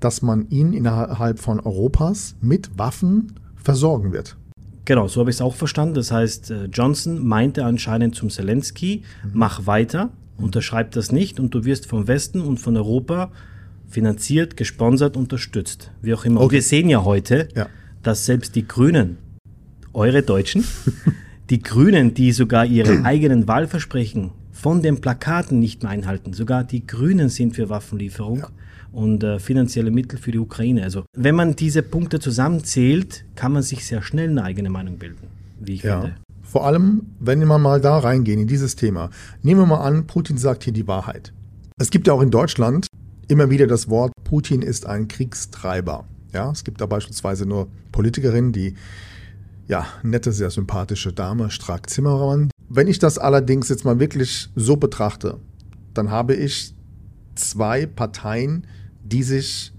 dass 0.00 0.20
man 0.20 0.48
ihn 0.48 0.72
innerhalb 0.72 1.38
von 1.38 1.60
Europas 1.60 2.34
mit 2.40 2.76
Waffen 2.76 3.34
versorgen 3.54 4.12
wird. 4.12 4.36
Genau, 4.84 5.06
so 5.06 5.20
habe 5.20 5.30
ich 5.30 5.36
es 5.36 5.42
auch 5.42 5.54
verstanden. 5.54 5.94
Das 5.94 6.10
heißt, 6.10 6.50
äh, 6.50 6.64
Johnson 6.64 7.24
meinte 7.24 7.64
anscheinend 7.64 8.16
zum 8.16 8.30
Zelensky, 8.30 9.02
mhm. 9.22 9.30
mach 9.34 9.66
weiter, 9.66 10.10
unterschreib 10.38 10.90
das 10.92 11.12
nicht 11.12 11.38
und 11.38 11.54
du 11.54 11.64
wirst 11.64 11.86
vom 11.86 12.08
Westen 12.08 12.40
und 12.40 12.58
von 12.58 12.76
Europa 12.76 13.30
finanziert, 13.90 14.56
gesponsert, 14.56 15.16
unterstützt. 15.16 15.90
Wie 16.00 16.14
auch 16.14 16.24
immer. 16.24 16.36
Okay. 16.36 16.44
Und 16.44 16.52
wir 16.52 16.62
sehen 16.62 16.88
ja 16.88 17.04
heute, 17.04 17.48
ja. 17.54 17.68
dass 18.02 18.24
selbst 18.24 18.54
die 18.54 18.66
Grünen, 18.66 19.18
eure 19.92 20.22
Deutschen, 20.22 20.64
die 21.50 21.60
Grünen, 21.60 22.14
die 22.14 22.32
sogar 22.32 22.64
ihre 22.64 23.04
eigenen 23.04 23.48
Wahlversprechen 23.48 24.30
von 24.52 24.82
den 24.82 25.00
Plakaten 25.00 25.58
nicht 25.58 25.82
mehr 25.82 25.90
einhalten, 25.90 26.32
sogar 26.32 26.64
die 26.64 26.86
Grünen 26.86 27.28
sind 27.28 27.56
für 27.56 27.68
Waffenlieferung. 27.68 28.38
Ja 28.38 28.48
und 28.92 29.22
äh, 29.22 29.38
finanzielle 29.38 29.92
Mittel 29.92 30.18
für 30.18 30.32
die 30.32 30.38
Ukraine. 30.38 30.82
Also 30.82 31.04
wenn 31.16 31.34
man 31.34 31.54
diese 31.54 31.82
Punkte 31.82 32.18
zusammenzählt, 32.18 33.24
kann 33.36 33.52
man 33.52 33.62
sich 33.62 33.86
sehr 33.86 34.02
schnell 34.02 34.30
eine 34.30 34.42
eigene 34.42 34.70
Meinung 34.70 34.98
bilden, 34.98 35.28
wie 35.60 35.74
ich 35.74 35.82
ja. 35.82 36.00
finde. 36.00 36.16
Vor 36.42 36.66
allem, 36.66 37.02
wenn 37.20 37.38
wir 37.38 37.58
mal 37.58 37.80
da 37.80 37.98
reingehen 37.98 38.40
in 38.40 38.48
dieses 38.48 38.74
Thema. 38.74 39.10
Nehmen 39.42 39.60
wir 39.60 39.66
mal 39.66 39.84
an, 39.84 40.08
Putin 40.08 40.36
sagt 40.36 40.64
hier 40.64 40.72
die 40.72 40.88
Wahrheit. 40.88 41.32
Es 41.78 41.90
gibt 41.90 42.08
ja 42.08 42.12
auch 42.12 42.20
in 42.20 42.30
Deutschland 42.30 42.88
immer 43.30 43.48
wieder 43.48 43.66
das 43.66 43.88
Wort, 43.88 44.12
Putin 44.24 44.60
ist 44.60 44.86
ein 44.86 45.06
Kriegstreiber. 45.06 46.04
Ja, 46.32 46.50
es 46.50 46.64
gibt 46.64 46.80
da 46.80 46.86
beispielsweise 46.86 47.46
nur 47.46 47.68
Politikerinnen, 47.92 48.52
die 48.52 48.74
ja, 49.68 49.86
nette, 50.02 50.32
sehr 50.32 50.50
sympathische 50.50 51.12
Dame, 51.12 51.50
Strack 51.50 51.88
Zimmermann. 51.88 52.50
Wenn 52.68 52.88
ich 52.88 52.98
das 52.98 53.18
allerdings 53.18 53.68
jetzt 53.68 53.84
mal 53.84 54.00
wirklich 54.00 54.48
so 54.56 54.76
betrachte, 54.76 55.38
dann 55.94 56.10
habe 56.10 56.34
ich 56.34 56.74
zwei 57.36 57.86
Parteien, 57.86 58.66
die 59.04 59.22
sich 59.22 59.72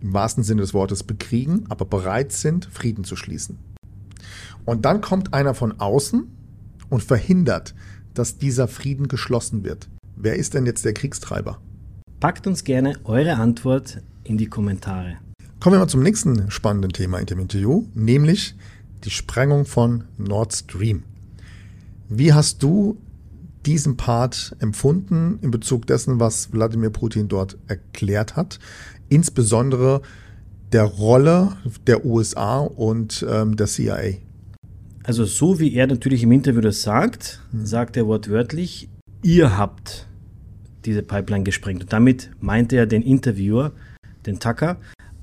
im 0.00 0.14
wahrsten 0.14 0.42
Sinne 0.42 0.62
des 0.62 0.72
Wortes 0.72 1.02
bekriegen, 1.02 1.64
aber 1.68 1.84
bereit 1.84 2.32
sind, 2.32 2.66
Frieden 2.66 3.04
zu 3.04 3.14
schließen. 3.14 3.58
Und 4.64 4.86
dann 4.86 5.02
kommt 5.02 5.34
einer 5.34 5.54
von 5.54 5.80
außen 5.80 6.26
und 6.88 7.02
verhindert, 7.02 7.74
dass 8.14 8.38
dieser 8.38 8.68
Frieden 8.68 9.08
geschlossen 9.08 9.64
wird. 9.64 9.88
Wer 10.16 10.36
ist 10.36 10.54
denn 10.54 10.64
jetzt 10.64 10.84
der 10.84 10.94
Kriegstreiber? 10.94 11.60
Packt 12.18 12.46
uns 12.46 12.64
gerne 12.64 12.94
eure 13.04 13.34
Antwort 13.34 14.00
in 14.24 14.38
die 14.38 14.46
Kommentare. 14.46 15.18
Kommen 15.60 15.74
wir 15.74 15.80
mal 15.80 15.88
zum 15.88 16.02
nächsten 16.02 16.50
spannenden 16.50 16.92
Thema 16.92 17.18
in 17.18 17.26
dem 17.26 17.38
Interview, 17.38 17.84
nämlich 17.94 18.54
die 19.04 19.10
Sprengung 19.10 19.66
von 19.66 20.04
Nord 20.16 20.54
Stream. 20.54 21.02
Wie 22.08 22.32
hast 22.32 22.62
du 22.62 22.96
diesen 23.66 23.98
Part 23.98 24.56
empfunden 24.60 25.38
in 25.42 25.50
Bezug 25.50 25.86
dessen, 25.86 26.18
was 26.18 26.54
Wladimir 26.54 26.88
Putin 26.88 27.28
dort 27.28 27.58
erklärt 27.66 28.34
hat, 28.34 28.60
insbesondere 29.10 30.00
der 30.72 30.84
Rolle 30.84 31.52
der 31.86 32.06
USA 32.06 32.60
und 32.60 33.26
ähm, 33.28 33.56
der 33.56 33.66
CIA? 33.66 34.14
Also 35.04 35.26
so 35.26 35.60
wie 35.60 35.74
er 35.74 35.86
natürlich 35.86 36.22
im 36.22 36.32
Interview 36.32 36.62
das 36.62 36.80
sagt, 36.80 37.42
hm. 37.50 37.66
sagt 37.66 37.98
er 37.98 38.06
wortwörtlich, 38.06 38.88
ihr 39.22 39.58
habt 39.58 40.06
diese 40.86 41.02
Pipeline 41.02 41.44
gesprengt. 41.44 41.82
Und 41.82 41.92
damit 41.92 42.30
meinte 42.40 42.76
er 42.76 42.86
den 42.86 43.02
Interviewer, 43.02 43.72
den 44.24 44.38
Tucker. 44.38 44.76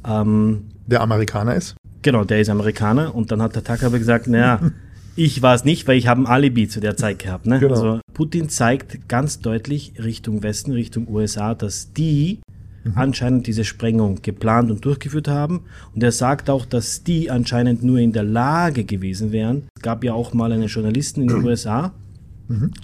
Ähm, 0.05 0.65
der 0.85 1.01
Amerikaner 1.01 1.55
ist? 1.55 1.75
Genau, 2.01 2.23
der 2.23 2.41
ist 2.41 2.49
Amerikaner. 2.49 3.15
Und 3.15 3.31
dann 3.31 3.41
hat 3.41 3.55
der 3.55 3.63
Tucker 3.63 3.87
aber 3.87 3.97
gesagt, 3.97 4.27
naja, 4.27 4.59
Ich 5.15 5.43
war 5.43 5.53
es 5.53 5.63
nicht, 5.63 5.87
weil 5.87 5.97
ich 5.97 6.07
habe 6.07 6.21
ein 6.21 6.25
Alibi 6.25 6.67
zu 6.67 6.79
der 6.79 6.97
Zeit 6.97 7.19
gehabt. 7.19 7.45
Ne? 7.45 7.59
Genau. 7.59 7.73
Also 7.73 7.99
Putin 8.13 8.49
zeigt 8.49 9.07
ganz 9.07 9.39
deutlich 9.39 9.93
Richtung 10.03 10.41
Westen, 10.41 10.71
Richtung 10.71 11.07
USA, 11.07 11.53
dass 11.53 11.93
die 11.93 12.39
mhm. 12.83 12.93
anscheinend 12.95 13.45
diese 13.45 13.63
Sprengung 13.63 14.23
geplant 14.23 14.71
und 14.71 14.83
durchgeführt 14.83 15.27
haben. 15.27 15.61
Und 15.93 16.01
er 16.01 16.11
sagt 16.11 16.49
auch, 16.49 16.65
dass 16.65 17.03
die 17.03 17.29
anscheinend 17.29 17.83
nur 17.83 17.99
in 17.99 18.11
der 18.11 18.23
Lage 18.23 18.85
gewesen 18.85 19.31
wären. 19.31 19.67
Es 19.75 19.83
gab 19.83 20.03
ja 20.03 20.13
auch 20.13 20.33
mal 20.33 20.51
einen 20.51 20.67
Journalisten 20.67 21.21
in 21.21 21.27
den 21.27 21.43
USA, 21.45 21.93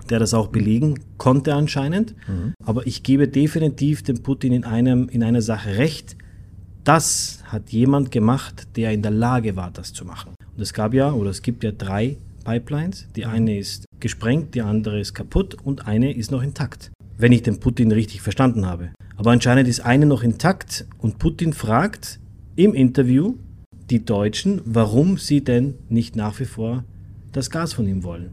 der 0.10 0.20
das 0.20 0.34
auch 0.34 0.48
belegen 0.48 1.00
konnte 1.18 1.54
anscheinend. 1.54 2.16
Mhm. 2.28 2.54
Aber 2.64 2.88
ich 2.88 3.04
gebe 3.04 3.28
definitiv 3.28 4.04
dem 4.04 4.22
Putin 4.24 4.54
in, 4.54 4.64
einem, 4.64 5.10
in 5.10 5.24
einer 5.24 5.42
Sache 5.42 5.78
recht. 5.78 6.16
Das 6.84 7.40
hat 7.46 7.70
jemand 7.70 8.12
gemacht, 8.12 8.68
der 8.76 8.92
in 8.92 9.02
der 9.02 9.12
Lage 9.12 9.56
war, 9.56 9.72
das 9.72 9.94
zu 9.94 10.06
machen. 10.06 10.34
Und 10.56 10.62
es 10.62 10.74
gab 10.74 10.94
ja, 10.94 11.12
oder 11.12 11.30
es 11.30 11.42
gibt 11.42 11.64
ja 11.64 11.72
drei 11.72 12.18
Pipelines. 12.44 13.08
Die 13.16 13.26
eine 13.26 13.58
ist 13.58 13.86
gesprengt, 14.00 14.56
die 14.56 14.62
andere 14.62 15.00
ist 15.00 15.14
kaputt 15.14 15.56
und 15.64 15.88
eine 15.88 16.14
ist 16.14 16.32
noch 16.32 16.42
intakt. 16.42 16.92
Wenn 17.18 17.32
ich 17.32 17.44
den 17.44 17.60
Putin 17.60 17.92
richtig 17.92 18.22
verstanden 18.22 18.66
habe. 18.66 18.90
Aber 19.18 19.32
anscheinend 19.32 19.68
ist 19.68 19.82
eine 19.82 20.06
noch 20.06 20.24
intakt 20.24 20.86
und 20.98 21.20
Putin 21.20 21.54
fragt 21.54 22.20
im 22.56 22.74
Interview 22.74 23.36
die 23.90 24.06
Deutschen, 24.06 24.62
warum 24.66 25.18
sie 25.18 25.44
denn 25.44 25.76
nicht 25.90 26.16
nach 26.16 26.40
wie 26.40 26.46
vor 26.46 26.84
das 27.32 27.50
Gas 27.50 27.74
von 27.74 27.88
ihm 27.88 28.04
wollen. 28.04 28.32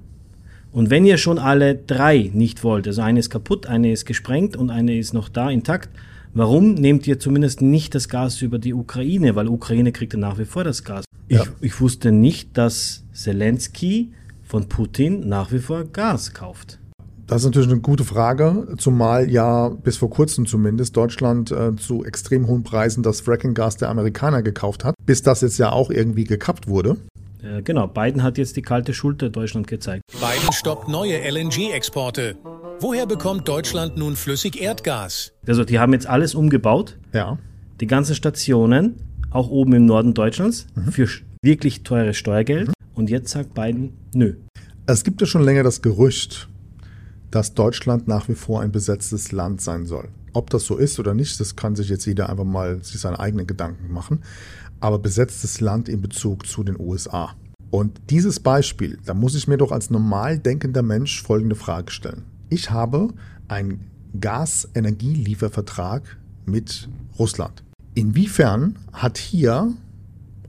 Und 0.77 0.91
wenn 0.91 1.07
ihr 1.07 1.17
schon 1.17 1.39
alle 1.39 1.75
drei 1.75 2.31
nicht 2.35 2.63
wollt, 2.63 2.87
also 2.87 3.01
eine 3.01 3.21
ist 3.21 3.31
kaputt, 3.31 3.65
eine 3.65 3.93
ist 3.93 4.05
gesprengt 4.05 4.59
und 4.59 4.69
eine 4.69 4.99
ist 4.99 5.15
noch 5.15 5.31
da 5.31 5.49
intakt, 5.49 5.89
warum 6.35 6.75
nehmt 6.75 7.07
ihr 7.07 7.19
zumindest 7.19 7.63
nicht 7.63 7.95
das 7.95 8.11
Gas 8.11 8.43
über 8.43 8.59
die 8.59 8.75
Ukraine? 8.75 9.35
Weil 9.37 9.49
Ukraine 9.49 9.91
kriegt 9.91 10.13
ja 10.13 10.19
nach 10.19 10.39
wie 10.39 10.45
vor 10.45 10.65
das 10.65 10.85
Gas. 10.85 11.07
Ja. 11.31 11.45
Ich, 11.61 11.73
ich 11.73 11.81
wusste 11.81 12.13
nicht, 12.13 12.59
dass 12.59 13.05
Zelensky 13.15 14.13
von 14.45 14.69
Putin 14.69 15.27
nach 15.27 15.51
wie 15.51 15.61
vor 15.61 15.85
Gas 15.85 16.35
kauft. 16.35 16.79
Das 17.27 17.41
ist 17.41 17.47
natürlich 17.47 17.71
eine 17.71 17.81
gute 17.81 18.05
Frage, 18.05 18.75
zumal 18.77 19.31
ja 19.31 19.71
bis 19.71 19.97
vor 19.97 20.11
kurzem 20.11 20.45
zumindest 20.45 20.95
Deutschland 20.95 21.53
äh, 21.53 21.75
zu 21.77 22.05
extrem 22.05 22.49
hohen 22.49 22.65
Preisen 22.65 23.03
das 23.03 23.23
Fracking-Gas 23.23 23.79
der 23.79 23.89
Amerikaner 23.89 24.43
gekauft 24.43 24.85
hat, 24.85 24.95
bis 25.07 25.23
das 25.23 25.41
jetzt 25.41 25.57
ja 25.57 25.73
auch 25.73 25.89
irgendwie 25.89 26.25
gekappt 26.25 26.69
wurde. 26.69 26.99
Äh, 27.47 27.63
genau, 27.63 27.87
Biden 27.87 28.23
hat 28.23 28.39
jetzt 28.39 28.57
die 28.57 28.63
kalte 28.63 28.95
Schulter 28.95 29.31
Deutschland 29.31 29.67
gezeigt. 29.67 30.03
Biden 30.13 30.53
stoppt 30.53 30.89
neue 30.89 31.19
LNG-Exporte. 31.19 32.37
Woher 32.81 33.07
bekommt 33.07 33.49
Deutschland 33.49 33.97
nun 33.97 34.17
flüssig 34.17 34.61
Erdgas? 34.61 35.33
Also 35.47 35.65
die 35.65 35.79
haben 35.79 35.93
jetzt 35.93 36.07
alles 36.07 36.35
umgebaut. 36.35 36.99
Ja. 37.13 37.39
Die 37.81 37.87
ganzen 37.87 38.15
Stationen, 38.15 38.97
auch 39.31 39.49
oben 39.49 39.75
im 39.75 39.87
Norden 39.87 40.15
Deutschlands, 40.15 40.67
mhm. 40.75 40.93
für 40.93 41.09
wirklich 41.43 41.83
teures 41.83 42.17
Steuergeld. 42.17 42.69
Mhm. 42.69 42.73
Und 42.95 43.11
jetzt 43.11 43.31
sagt 43.31 43.55
Biden, 43.55 43.93
nö. 44.13 44.35
Es 44.87 45.05
gibt 45.05 45.21
ja 45.21 45.27
schon 45.27 45.43
länger 45.43 45.63
das 45.63 45.83
Gerücht, 45.83 46.49
dass 47.31 47.55
Deutschland 47.55 48.09
nach 48.09 48.29
wie 48.29 48.35
vor 48.35 48.61
ein 48.61 48.73
besetztes 48.73 49.33
Land 49.33 49.61
sein 49.61 49.87
soll. 49.87 50.09
Ob 50.33 50.51
das 50.51 50.65
so 50.65 50.77
ist 50.77 50.99
oder 50.99 51.15
nicht, 51.15 51.41
das 51.41 51.57
kann 51.57 51.77
sich 51.77 51.89
jetzt 51.89 52.05
jeder 52.07 52.29
einfach 52.29 52.45
mal 52.45 52.83
sich 52.83 53.01
seine 53.01 53.19
eigenen 53.19 53.47
Gedanken 53.47 53.93
machen. 53.93 54.23
Aber 54.81 54.99
besetztes 54.99 55.61
Land 55.61 55.89
in 55.89 56.01
Bezug 56.01 56.47
zu 56.47 56.63
den 56.63 56.79
USA. 56.79 57.35
Und 57.71 58.01
dieses 58.11 58.41
Beispiel, 58.41 58.99
da 59.05 59.15
muss 59.15 59.35
ich 59.35 59.49
mir 59.49 59.57
doch 59.57 59.73
als 59.73 59.91
normal 59.91 60.39
denkender 60.39 60.83
Mensch 60.83 61.23
folgende 61.23 61.57
Frage 61.57 61.91
stellen. 61.91 62.25
Ich 62.49 62.71
habe 62.71 63.09
einen 63.49 63.91
Gasenergieliefervertrag 64.21 66.17
mit 66.45 66.89
Russland. 67.19 67.63
Inwiefern 67.95 68.77
hat 68.93 69.19
hier 69.19 69.73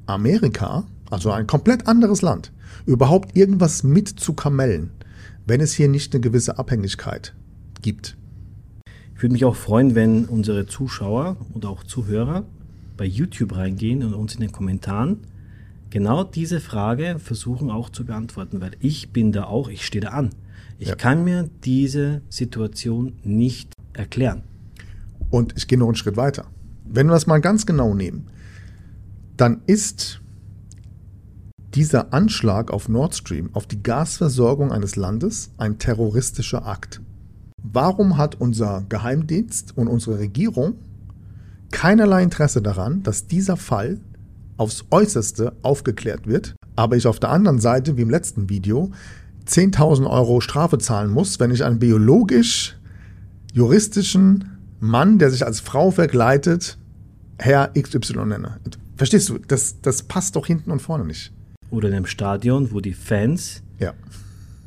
Amerika, 0.06 0.84
also 1.10 1.32
ein 1.32 1.48
komplett 1.48 1.88
anderes 1.88 2.22
Land, 2.22 2.52
überhaupt 2.86 3.36
irgendwas 3.36 3.84
mit 3.84 4.08
zu 4.08 4.34
kamellen? 4.34 4.92
wenn 5.48 5.62
es 5.62 5.74
hier 5.74 5.88
nicht 5.88 6.14
eine 6.14 6.22
gewisse 6.22 6.60
Abhängigkeit 6.60 7.34
gibt. 7.82 8.18
Ich 9.16 9.24
würde 9.24 9.34
mich 9.34 9.46
auch 9.46 9.56
freuen, 9.56 9.96
wenn 9.96 10.26
unsere 10.26 10.68
Zuschauer 10.68 11.38
oder 11.54 11.70
auch 11.70 11.84
Zuhörer 11.84 12.44
bei 12.98 13.06
YouTube 13.06 13.56
reingehen 13.56 14.04
und 14.04 14.14
uns 14.14 14.36
in 14.36 14.42
den 14.42 14.52
Kommentaren 14.52 15.20
genau 15.90 16.24
diese 16.24 16.60
Frage 16.60 17.20
versuchen 17.20 17.70
auch 17.70 17.90
zu 17.90 18.06
beantworten, 18.06 18.60
weil 18.62 18.72
ich 18.80 19.12
bin 19.12 19.32
da 19.32 19.46
auch, 19.46 19.70
ich 19.70 19.86
stehe 19.86 20.02
da 20.02 20.10
an. 20.10 20.32
Ich 20.80 20.90
ja. 20.90 20.96
kann 20.96 21.24
mir 21.24 21.50
diese 21.64 22.22
Situation 22.30 23.14
nicht 23.24 23.74
erklären. 23.94 24.44
Und 25.30 25.54
ich 25.58 25.68
gehe 25.68 25.78
noch 25.78 25.88
einen 25.88 25.96
Schritt 25.96 26.18
weiter. 26.18 26.46
Wenn 26.86 27.08
wir 27.08 27.16
es 27.16 27.28
mal 27.28 27.42
ganz 27.42 27.66
genau 27.66 27.94
nehmen, 27.94 28.28
dann 29.36 29.62
ist 29.66 30.22
dieser 31.74 32.14
Anschlag 32.14 32.72
auf 32.72 32.90
Nord 32.90 33.16
Stream, 33.16 33.50
auf 33.54 33.68
die 33.68 33.84
Gasversorgung 33.84 34.72
eines 34.72 34.96
Landes, 34.96 35.52
ein 35.58 35.78
terroristischer 35.78 36.66
Akt. 36.66 37.02
Warum 37.62 38.18
hat 38.18 38.36
unser 38.36 38.86
Geheimdienst 38.88 39.76
und 39.76 39.88
unsere 39.88 40.20
Regierung 40.20 40.76
keinerlei 41.72 42.24
Interesse 42.24 42.62
daran, 42.62 43.04
dass 43.04 43.28
dieser 43.28 43.58
Fall 43.58 44.00
aufs 44.58 44.86
äußerste 44.90 45.54
aufgeklärt 45.62 46.28
wird, 46.28 46.56
aber 46.76 46.96
ich 46.96 47.08
auf 47.08 47.20
der 47.20 47.30
anderen 47.30 47.60
Seite, 47.60 47.98
wie 47.98 48.02
im 48.02 48.10
letzten 48.10 48.50
Video, 48.50 48.92
10.000 49.48 50.10
Euro 50.10 50.42
Strafe 50.42 50.78
zahlen 50.78 51.12
muss, 51.12 51.40
wenn 51.40 51.52
ich 51.52 51.64
einen 51.64 51.80
biologisch 51.80 52.78
juristischen 53.54 54.58
Mann, 54.80 55.20
der 55.20 55.30
sich 55.30 55.46
als 55.46 55.60
Frau 55.60 55.92
verkleidet, 55.92 56.78
Herr 57.38 57.72
XY 57.80 58.26
nenne. 58.26 58.60
Verstehst 58.96 59.30
du, 59.30 59.38
das, 59.38 59.82
das 59.82 60.04
passt 60.04 60.36
doch 60.36 60.48
hinten 60.48 60.72
und 60.72 60.82
vorne 60.82 61.06
nicht 61.06 61.32
oder 61.70 61.90
in 61.90 61.96
einem 61.96 62.06
Stadion, 62.06 62.72
wo 62.72 62.80
die 62.80 62.94
Fans 62.94 63.62
ja. 63.80 63.94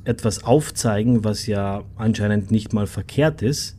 etwas 0.05 0.45
aufzeigen, 0.45 1.25
was 1.25 1.47
ja 1.47 1.83
anscheinend 1.97 2.51
nicht 2.51 2.73
mal 2.73 2.87
verkehrt 2.87 3.43
ist, 3.43 3.77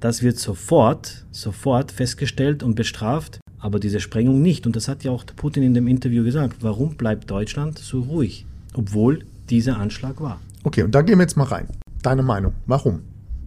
das 0.00 0.22
wird 0.22 0.38
sofort, 0.38 1.26
sofort 1.30 1.92
festgestellt 1.92 2.62
und 2.62 2.74
bestraft, 2.74 3.40
aber 3.58 3.80
diese 3.80 4.00
Sprengung 4.00 4.40
nicht. 4.42 4.66
Und 4.66 4.76
das 4.76 4.88
hat 4.88 5.04
ja 5.04 5.10
auch 5.10 5.24
Putin 5.36 5.62
in 5.62 5.74
dem 5.74 5.88
Interview 5.88 6.24
gesagt. 6.24 6.58
Warum 6.60 6.96
bleibt 6.96 7.30
Deutschland 7.30 7.78
so 7.78 8.00
ruhig, 8.00 8.46
obwohl 8.74 9.24
dieser 9.50 9.78
Anschlag 9.78 10.20
war? 10.20 10.40
Okay, 10.64 10.82
und 10.82 10.94
da 10.94 11.02
gehen 11.02 11.18
wir 11.18 11.22
jetzt 11.22 11.36
mal 11.36 11.44
rein. 11.44 11.68
Deine 12.02 12.22
Meinung. 12.22 12.52
Warum? 12.66 13.00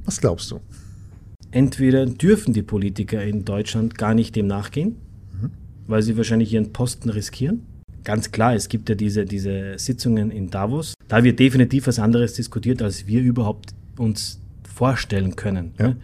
Was 0.06 0.20
glaubst 0.20 0.52
du? 0.52 0.60
Entweder 1.52 2.06
dürfen 2.06 2.54
die 2.54 2.64
Politiker 2.64 3.24
in 3.24 3.46
Deutschland 3.46 3.98
gar 3.98 4.14
nicht 4.14 4.36
dem 4.36 4.48
nachgehen, 4.48 4.96
mhm. 5.42 5.52
weil 5.88 6.02
sie 6.02 6.18
wahrscheinlich 6.18 6.54
ihren 6.54 6.74
Posten 6.74 7.10
riskieren 7.10 7.62
ganz 8.04 8.32
klar, 8.32 8.56
es 8.56 8.70
gibt 8.70 8.90
ja 8.90 8.96
diese, 8.96 9.26
diese 9.26 9.78
Sitzungen 9.78 10.32
in 10.32 10.50
Davos. 10.50 10.94
Da 11.08 11.24
wird 11.24 11.40
definitiv 11.40 11.88
was 11.88 12.00
anderes 12.00 12.34
diskutiert, 12.34 12.82
als 12.82 13.08
wir 13.08 13.22
überhaupt 13.22 13.74
uns 13.98 14.40
vorstellen 14.64 15.36
können. 15.36 15.74
Ja. 15.78 15.90
Ne? 15.90 15.98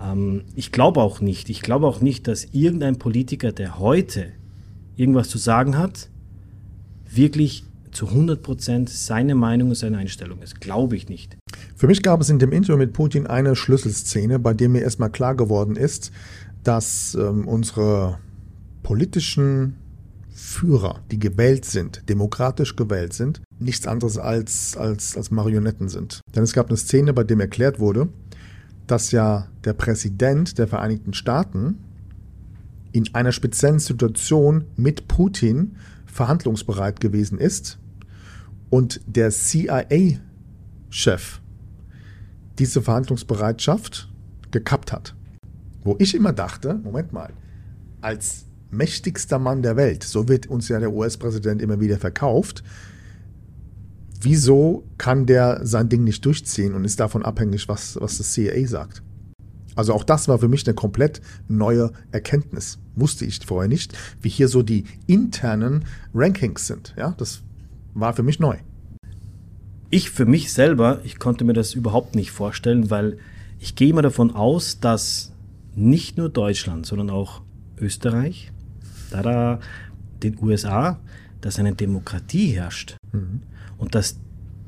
Ähm, 0.00 0.42
ich 0.54 0.72
glaube 0.72 1.00
auch 1.00 1.20
nicht, 1.20 1.50
ich 1.50 1.62
glaube 1.62 1.86
auch 1.86 2.00
nicht, 2.00 2.28
dass 2.28 2.44
irgendein 2.52 2.98
Politiker, 2.98 3.52
der 3.52 3.78
heute 3.78 4.32
irgendwas 4.96 5.28
zu 5.28 5.38
sagen 5.38 5.76
hat, 5.78 6.08
wirklich 7.08 7.64
zu 7.92 8.08
100 8.08 8.42
Prozent 8.42 8.90
seine 8.90 9.34
Meinung 9.34 9.70
und 9.70 9.74
seine 9.74 9.98
Einstellung 9.98 10.42
ist. 10.42 10.60
Glaube 10.60 10.96
ich 10.96 11.08
nicht. 11.08 11.36
Für 11.74 11.86
mich 11.86 12.02
gab 12.02 12.20
es 12.20 12.28
in 12.28 12.38
dem 12.38 12.52
Interview 12.52 12.76
mit 12.76 12.92
Putin 12.92 13.26
eine 13.26 13.56
Schlüsselszene, 13.56 14.38
bei 14.38 14.52
der 14.52 14.68
mir 14.68 14.82
erstmal 14.82 15.10
klar 15.10 15.34
geworden 15.34 15.76
ist, 15.76 16.12
dass 16.62 17.14
ähm, 17.14 17.48
unsere 17.48 18.18
politischen 18.82 19.76
Führer, 20.34 21.00
die 21.10 21.18
gewählt 21.18 21.64
sind, 21.64 22.08
demokratisch 22.10 22.76
gewählt 22.76 23.14
sind, 23.14 23.40
nichts 23.58 23.86
anderes 23.86 24.18
als, 24.18 24.76
als, 24.76 25.16
als 25.16 25.30
Marionetten 25.30 25.88
sind. 25.88 26.20
Denn 26.34 26.42
es 26.42 26.52
gab 26.52 26.68
eine 26.68 26.76
Szene, 26.76 27.14
bei 27.14 27.24
dem 27.24 27.40
erklärt 27.40 27.78
wurde, 27.78 28.08
dass 28.86 29.10
ja 29.12 29.48
der 29.64 29.72
Präsident 29.72 30.58
der 30.58 30.68
Vereinigten 30.68 31.14
Staaten 31.14 31.78
in 32.92 33.14
einer 33.14 33.32
speziellen 33.32 33.78
Situation 33.78 34.64
mit 34.76 35.08
Putin 35.08 35.76
verhandlungsbereit 36.06 37.00
gewesen 37.00 37.38
ist 37.38 37.78
und 38.70 39.00
der 39.06 39.30
CIA-Chef 39.30 40.20
diese 42.58 42.80
Verhandlungsbereitschaft 42.80 44.10
gekappt 44.50 44.92
hat. 44.92 45.14
Wo 45.84 45.96
ich 45.98 46.14
immer 46.14 46.32
dachte, 46.32 46.80
Moment 46.82 47.12
mal, 47.12 47.32
als 48.00 48.46
mächtigster 48.70 49.38
Mann 49.38 49.62
der 49.62 49.76
Welt. 49.76 50.02
So 50.04 50.28
wird 50.28 50.46
uns 50.46 50.68
ja 50.68 50.80
der 50.80 50.92
US-Präsident 50.92 51.62
immer 51.62 51.80
wieder 51.80 51.98
verkauft. 51.98 52.62
Wieso 54.26 54.82
kann 54.98 55.24
der 55.24 55.64
sein 55.64 55.88
Ding 55.88 56.02
nicht 56.02 56.24
durchziehen 56.24 56.74
und 56.74 56.84
ist 56.84 56.98
davon 56.98 57.24
abhängig, 57.24 57.68
was, 57.68 57.96
was 58.00 58.18
das 58.18 58.32
CIA 58.32 58.66
sagt? 58.66 59.00
Also 59.76 59.94
auch 59.94 60.02
das 60.02 60.26
war 60.26 60.40
für 60.40 60.48
mich 60.48 60.66
eine 60.66 60.74
komplett 60.74 61.20
neue 61.46 61.92
Erkenntnis. 62.10 62.80
Wusste 62.96 63.24
ich 63.24 63.38
vorher 63.46 63.68
nicht, 63.68 63.96
wie 64.20 64.28
hier 64.28 64.48
so 64.48 64.64
die 64.64 64.82
internen 65.06 65.84
Rankings 66.12 66.66
sind. 66.66 66.92
Ja, 66.98 67.14
das 67.16 67.42
war 67.94 68.14
für 68.14 68.24
mich 68.24 68.40
neu. 68.40 68.56
Ich 69.90 70.10
für 70.10 70.26
mich 70.26 70.52
selber, 70.52 71.02
ich 71.04 71.20
konnte 71.20 71.44
mir 71.44 71.52
das 71.52 71.74
überhaupt 71.74 72.16
nicht 72.16 72.32
vorstellen, 72.32 72.90
weil 72.90 73.18
ich 73.60 73.76
gehe 73.76 73.90
immer 73.90 74.02
davon 74.02 74.34
aus, 74.34 74.80
dass 74.80 75.30
nicht 75.76 76.16
nur 76.16 76.30
Deutschland, 76.30 76.84
sondern 76.84 77.10
auch 77.10 77.42
Österreich, 77.78 78.50
da 79.12 79.60
den 80.20 80.36
USA, 80.42 80.98
dass 81.40 81.60
eine 81.60 81.76
Demokratie 81.76 82.48
herrscht 82.48 82.96
mhm. 83.12 83.42
Und 83.78 83.94
dass 83.94 84.18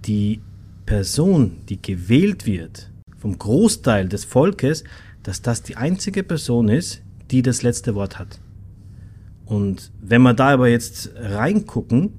die 0.05 0.41
Person, 0.87 1.59
die 1.69 1.81
gewählt 1.81 2.47
wird, 2.47 2.91
vom 3.17 3.39
Großteil 3.39 4.09
des 4.09 4.25
Volkes, 4.25 4.85
dass 5.23 5.43
das 5.43 5.63
die 5.63 5.77
einzige 5.77 6.23
Person 6.23 6.69
ist, 6.69 7.03
die 7.31 7.43
das 7.43 7.63
letzte 7.63 7.95
Wort 7.95 8.19
hat. 8.19 8.41
Und 9.45 9.93
wenn 10.01 10.23
wir 10.23 10.35
da 10.35 10.51
aber 10.51 10.69
jetzt 10.69 11.11
reingucken, 11.17 12.13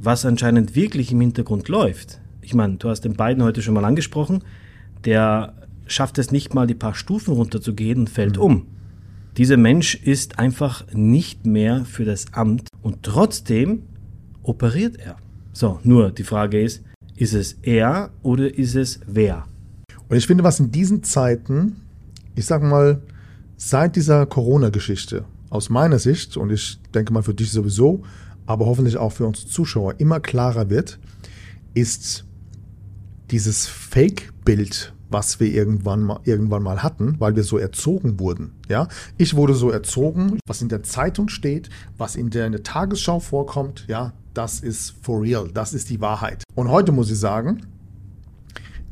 was 0.00 0.24
anscheinend 0.24 0.74
wirklich 0.74 1.12
im 1.12 1.20
Hintergrund 1.20 1.68
läuft, 1.68 2.20
ich 2.40 2.54
meine, 2.54 2.76
du 2.76 2.88
hast 2.88 3.02
den 3.02 3.14
beiden 3.14 3.42
heute 3.42 3.62
schon 3.62 3.74
mal 3.74 3.84
angesprochen, 3.84 4.42
der 5.04 5.54
schafft 5.86 6.18
es 6.18 6.30
nicht 6.30 6.54
mal, 6.54 6.66
die 6.66 6.74
paar 6.74 6.94
Stufen 6.94 7.34
runterzugehen 7.34 8.00
und 8.00 8.10
fällt 8.10 8.36
mhm. 8.36 8.42
um. 8.42 8.66
Dieser 9.36 9.56
Mensch 9.56 9.94
ist 9.94 10.38
einfach 10.38 10.84
nicht 10.92 11.46
mehr 11.46 11.84
für 11.84 12.04
das 12.04 12.32
Amt 12.32 12.68
und 12.82 13.02
trotzdem 13.02 13.82
operiert 14.42 14.96
er. 14.98 15.16
So, 15.58 15.80
nur 15.82 16.12
die 16.12 16.22
Frage 16.22 16.62
ist, 16.62 16.84
ist 17.16 17.34
es 17.34 17.54
er 17.62 18.10
oder 18.22 18.56
ist 18.56 18.76
es 18.76 19.00
wer? 19.08 19.44
Und 20.08 20.16
ich 20.16 20.24
finde, 20.24 20.44
was 20.44 20.60
in 20.60 20.70
diesen 20.70 21.02
Zeiten, 21.02 21.80
ich 22.36 22.46
sag 22.46 22.62
mal, 22.62 23.02
seit 23.56 23.96
dieser 23.96 24.24
Corona-Geschichte, 24.24 25.24
aus 25.50 25.68
meiner 25.68 25.98
Sicht, 25.98 26.36
und 26.36 26.52
ich 26.52 26.80
denke 26.94 27.12
mal 27.12 27.24
für 27.24 27.34
dich 27.34 27.50
sowieso, 27.50 28.04
aber 28.46 28.66
hoffentlich 28.66 28.98
auch 28.98 29.10
für 29.10 29.26
unsere 29.26 29.48
Zuschauer 29.48 29.98
immer 29.98 30.20
klarer 30.20 30.70
wird, 30.70 31.00
ist 31.74 32.24
dieses 33.32 33.66
Fake-Bild, 33.66 34.94
was 35.10 35.40
wir 35.40 35.52
irgendwann 35.52 36.04
mal, 36.04 36.20
irgendwann 36.22 36.62
mal 36.62 36.84
hatten, 36.84 37.16
weil 37.18 37.34
wir 37.34 37.42
so 37.42 37.58
erzogen 37.58 38.20
wurden. 38.20 38.52
Ja, 38.68 38.86
ich 39.16 39.34
wurde 39.34 39.54
so 39.54 39.70
erzogen, 39.70 40.38
was 40.46 40.62
in 40.62 40.68
der 40.68 40.84
Zeitung 40.84 41.28
steht, 41.28 41.68
was 41.96 42.14
in 42.14 42.30
der, 42.30 42.46
in 42.46 42.52
der 42.52 42.62
Tagesschau 42.62 43.18
vorkommt, 43.18 43.86
ja, 43.88 44.12
das 44.38 44.60
ist 44.60 44.94
for 45.02 45.20
real, 45.20 45.50
das 45.52 45.74
ist 45.74 45.90
die 45.90 46.00
Wahrheit. 46.00 46.44
Und 46.54 46.68
heute 46.68 46.92
muss 46.92 47.10
ich 47.10 47.18
sagen, 47.18 47.62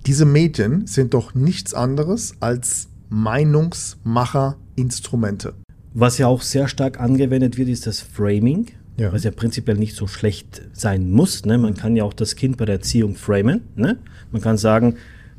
diese 0.04 0.24
Medien 0.24 0.88
sind 0.88 1.14
doch 1.14 1.36
nichts 1.36 1.72
anderes 1.72 2.34
als 2.40 2.88
Meinungsmacher-Instrumente. 3.10 5.54
Was 5.94 6.18
ja 6.18 6.26
auch 6.26 6.42
sehr 6.42 6.66
stark 6.66 6.98
angewendet 7.00 7.56
wird, 7.56 7.68
ist 7.68 7.86
das 7.86 8.00
Framing, 8.00 8.72
Ja. 8.98 9.12
was 9.12 9.22
ja 9.22 9.30
prinzipiell 9.30 9.76
nicht 9.76 9.94
so 9.94 10.08
schlecht 10.08 10.62
sein 10.72 11.12
muss. 11.12 11.44
Ne? 11.44 11.58
Man 11.58 11.74
kann 11.74 11.94
ja 11.94 12.02
auch 12.02 12.12
das 12.12 12.34
Kind 12.34 12.56
bei 12.56 12.64
der 12.64 12.74
Erziehung 12.76 13.14
framen. 13.14 13.60
Ne? 13.76 13.98
Man 14.32 14.42
kann 14.42 14.58
sagen, 14.58 14.96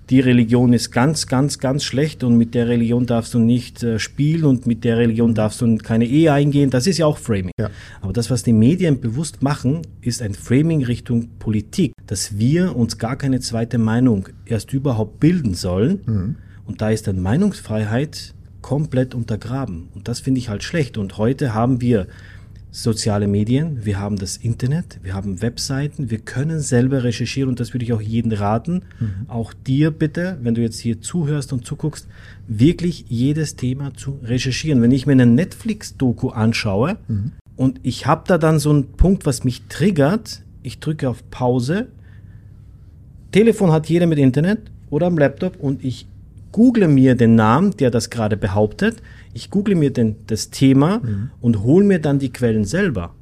die 0.10 0.20
Religion 0.22 0.72
ist 0.74 0.91
ganz, 0.91 1.28
ganz, 1.28 1.60
ganz 1.60 1.84
schlecht 1.84 2.24
und 2.24 2.38
mit 2.38 2.54
der 2.56 2.67
Religion 2.67 3.06
darfst 3.06 3.34
du 3.34 3.39
nicht 3.39 3.84
äh, 3.84 4.00
spielen 4.00 4.46
und 4.46 4.65
mit 4.65 4.84
der 4.84 4.98
Religion 4.98 5.34
darfst 5.34 5.62
du 5.62 5.78
keine 5.78 6.06
Ehe 6.06 6.32
eingehen. 6.32 6.70
Das 6.70 6.88
ist 6.88 6.98
ja 6.98 7.06
auch 7.06 7.17
Framing. 7.17 7.52
Ja. 7.60 7.70
Aber 8.02 8.13
das, 8.13 8.32
was 8.32 8.43
die 8.43 8.54
Medien 8.54 9.02
bewusst 9.02 9.41
machen, 9.41 9.82
ist 10.02 10.22
ein 10.22 10.34
Framing 10.34 10.84
Richtung 10.86 11.28
Politik, 11.39 11.91
dass 12.06 12.38
wir 12.38 12.76
uns 12.76 12.98
gar 12.98 13.17
keine 13.17 13.41
zweite 13.41 13.78
Meinung 13.78 14.30
erst 14.46 14.72
überhaupt 14.72 15.20
bilden 15.20 15.54
sollen. 15.54 16.38
Und 16.65 16.82
da 16.82 16.89
ist 16.89 17.08
dann 17.08 17.22
Meinungsfreiheit 17.22 18.34
komplett 18.62 19.15
untergraben. 19.15 19.89
Und 19.93 20.08
das 20.08 20.20
finde 20.20 20.39
ich 20.39 20.50
halt 20.50 20.63
schlecht. 20.63 20.98
Und 20.98 21.17
heute 21.17 21.54
haben 21.54 21.82
wir 21.82 22.08
soziale 22.78 23.28
Medien, 23.28 23.86
wir 23.86 24.00
haben 24.00 24.18
das 24.18 24.38
Internet, 24.38 25.00
wir 25.02 25.16
haben 25.16 25.42
Webseiten, 25.42 26.12
wir 26.12 26.20
können 26.20 26.60
selber 26.60 27.04
recherchieren 27.04 27.50
und 27.50 27.60
das 27.60 27.74
würde 27.74 27.84
ich 27.84 27.92
auch 27.92 28.02
jedem 28.02 28.32
raten, 28.32 28.84
auch 29.28 29.54
dir 29.54 29.90
bitte, 29.90 30.38
wenn 30.42 30.54
du 30.54 30.62
jetzt 30.62 30.80
hier 30.80 31.02
zuhörst 31.02 31.54
und 31.54 31.66
zuguckst, 31.66 32.08
wirklich 32.48 33.06
jedes 33.08 33.56
Thema 33.56 33.96
zu 33.96 34.20
recherchieren. 34.24 34.82
Wenn 34.84 34.92
ich 34.92 35.08
mir 35.08 35.13
eine 35.13 35.26
Netflix-Doku 35.26 36.30
anschaue 36.30 36.98
und 37.56 37.80
ich 37.82 38.06
habe 38.06 38.24
da 38.28 38.38
dann 38.38 38.60
so 38.60 38.70
einen 38.70 38.92
Punkt, 38.92 39.26
was 39.26 39.44
mich 39.44 39.63
triggert, 39.70 40.44
ich 40.62 40.80
drücke 40.80 41.10
auf 41.10 41.28
Pause, 41.32 41.88
Telefon 43.32 43.72
hat 43.72 43.90
jeder 43.90 44.06
mit 44.06 44.20
Internet 44.20 44.60
oder 44.92 45.08
am 45.08 45.18
Laptop 45.18 45.60
und 45.60 45.84
ich 45.84 46.06
google 46.52 46.88
mir 46.88 47.16
den 47.16 47.36
Namen, 47.36 47.72
der 47.78 47.92
das 47.92 48.10
gerade 48.10 48.38
behauptet. 48.38 49.02
Ich 49.34 49.50
google 49.50 49.76
mir 49.76 49.92
den, 49.92 50.16
das 50.28 50.50
Thema 50.50 51.02
und 51.42 51.64
hole 51.64 51.86
mir 51.86 52.00
dann 52.00 52.20
die 52.20 52.32
Quellen 52.32 52.66
selber. 52.66 53.14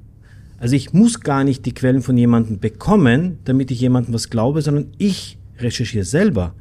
Also 0.57 0.75
ich 0.75 0.93
muss 0.93 1.19
gar 1.19 1.43
nicht 1.43 1.65
die 1.65 1.73
Quellen 1.73 2.01
von 2.01 2.17
jemandem 2.17 2.59
bekommen, 2.59 3.39
damit 3.43 3.71
ich 3.71 3.81
jemandem 3.81 4.13
was 4.13 4.29
glaube, 4.29 4.61
sondern 4.61 4.87
ich 4.97 5.37
recherchiere 5.59 6.05
selber. 6.05 6.53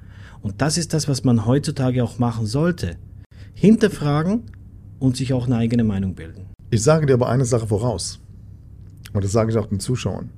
Und 0.42 0.60
das 0.60 0.76
ist 0.76 0.92
das, 0.92 1.08
was 1.08 1.24
man 1.24 1.46
heutzutage 1.46 2.02
auch 2.02 2.18
machen 2.18 2.46
sollte. 2.46 2.96
Hinterfragen 3.54 4.42
und 4.98 5.16
sich 5.16 5.32
auch 5.32 5.46
eine 5.46 5.56
eigene 5.56 5.84
Meinung 5.84 6.14
bilden. 6.14 6.46
Ich 6.70 6.82
sage 6.82 7.06
dir 7.06 7.14
aber 7.14 7.28
eine 7.28 7.44
Sache 7.44 7.66
voraus. 7.66 8.20
Und 9.12 9.24
das 9.24 9.32
sage 9.32 9.52
ich 9.52 9.56
auch 9.56 9.66
den 9.66 9.80
Zuschauern. 9.80 10.30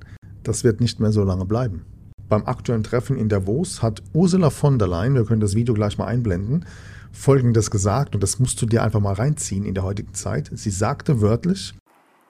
Das 0.43 0.63
wird 0.63 0.79
nicht 0.79 0.99
mehr 0.99 1.11
so 1.11 1.23
lange 1.23 1.45
bleiben. 1.45 1.81
Beim 2.29 2.45
aktuellen 2.45 2.83
Treffen 2.83 3.17
in 3.17 3.29
Davos 3.29 3.81
hat 3.81 4.03
Ursula 4.13 4.49
von 4.49 4.77
der 4.77 4.89
Leyen, 4.89 5.15
wir 5.15 5.23
können 5.23 5.39
das 5.39 5.55
Video 5.55 5.73
gleich 5.73 5.97
mal 5.97 6.07
einblenden, 6.07 6.65
Folgendes 7.13 7.71
gesagt, 7.71 8.15
und 8.15 8.21
das 8.21 8.37
musst 8.37 8.61
du 8.61 8.65
dir 8.65 8.83
einfach 8.83 8.99
mal 8.99 9.13
reinziehen 9.13 9.65
in 9.65 9.73
der 9.73 9.83
heutigen 9.83 10.13
Zeit. 10.13 10.49
Sie 10.51 10.69
sagte 10.69 11.21
wörtlich, 11.21 11.73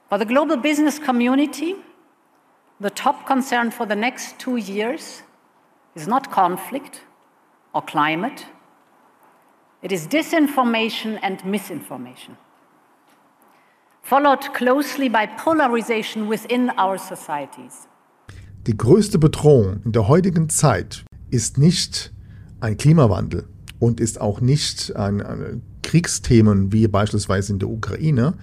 For 0.08 0.20
the 0.20 0.26
global 0.26 0.56
business 0.56 1.02
community, 1.02 1.76
the 2.80 2.92
top 2.92 3.26
concern 3.26 3.72
for 3.72 3.88
the 3.90 3.96
next 3.96 4.38
two 4.38 4.58
years 4.58 5.24
is 5.96 6.08
not 6.08 6.30
conflict 6.30 7.02
or 7.74 7.84
climate, 7.84 8.46
it 9.82 9.92
is 9.92 10.08
disinformation 10.08 11.18
and 11.24 11.44
misinformation, 11.44 12.38
followed 14.04 14.54
closely 14.54 15.10
by 15.10 15.26
polarization 15.26 16.30
within 16.30 16.70
our 16.78 17.00
societies. 17.00 17.88
Die 18.67 18.77
größte 18.77 19.17
Bedrohung 19.17 19.82
in 19.86 19.93
der 19.93 20.08
heutigen 20.08 20.49
Zeit 20.49 21.06
ist 21.30 21.58
nicht 21.58 22.13
ein 22.60 22.75
Klimawandel 22.75 23.45
und 23.80 23.99
ist 23.99 24.19
auch 24.19 24.41
nicht 24.41 24.95
ein, 24.95 25.21
ein 25.21 25.62
Kriegsthemen 25.84 26.73
wie 26.73 26.88
beispielsweise 26.88 27.53
in 27.53 27.60
der 27.60 27.69
Ukraine, 27.69 28.34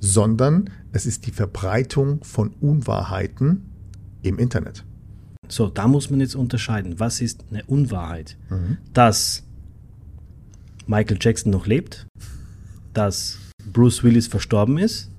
sondern 0.00 0.70
es 0.92 1.06
ist 1.06 1.26
die 1.26 1.30
Verbreitung 1.30 2.24
von 2.24 2.50
Unwahrheiten 2.60 3.70
im 4.22 4.38
Internet. 4.38 4.84
So, 5.48 5.68
da 5.68 5.86
muss 5.86 6.10
man 6.10 6.20
jetzt 6.20 6.34
unterscheiden. 6.34 6.98
Was 6.98 7.20
ist 7.20 7.44
eine 7.50 7.64
Unwahrheit? 7.66 8.36
Dass 8.92 9.44
Michael 10.86 11.18
Jackson 11.20 11.52
noch 11.52 11.66
lebt, 11.66 12.06
dass 12.94 13.38
Bruce 13.72 14.02
Willis 14.02 14.26
verstorben 14.26 14.78
ist 14.78 15.10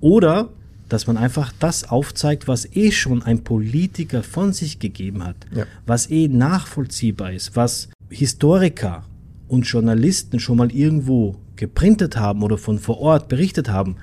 oder 0.00 0.50
dass 0.90 1.06
man 1.06 1.16
einfach 1.16 1.52
das 1.58 1.88
aufzeigt, 1.88 2.46
was 2.48 2.66
eh 2.76 2.90
schon 2.92 3.22
ein 3.22 3.42
Politiker 3.44 4.22
von 4.22 4.52
sich 4.52 4.78
gegeben 4.78 5.24
hat, 5.24 5.36
Ja. 5.54 5.64
was 5.86 6.10
eh 6.10 6.28
nachvollziehbar 6.28 7.32
ist, 7.32 7.56
was 7.56 7.88
Historiker 8.10 9.04
und 9.48 9.62
Journalisten 9.66 10.38
schon 10.40 10.58
mal 10.58 10.70
irgendwo 10.70 11.36
geprintet 11.56 12.16
haben 12.16 12.42
oder 12.42 12.58
von 12.58 12.78
vor 12.78 13.00
Ort 13.00 13.28
berichtet 13.28 13.68
haben. 13.70 13.96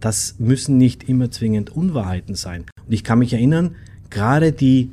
Das 0.00 0.36
müssen 0.38 0.78
nicht 0.78 1.08
immer 1.08 1.30
zwingend 1.30 1.70
Unwahrheiten 1.70 2.34
sein. 2.34 2.64
Und 2.86 2.92
ich 2.92 3.04
kann 3.04 3.18
mich 3.18 3.32
erinnern, 3.34 3.76
gerade 4.08 4.52
die 4.52 4.90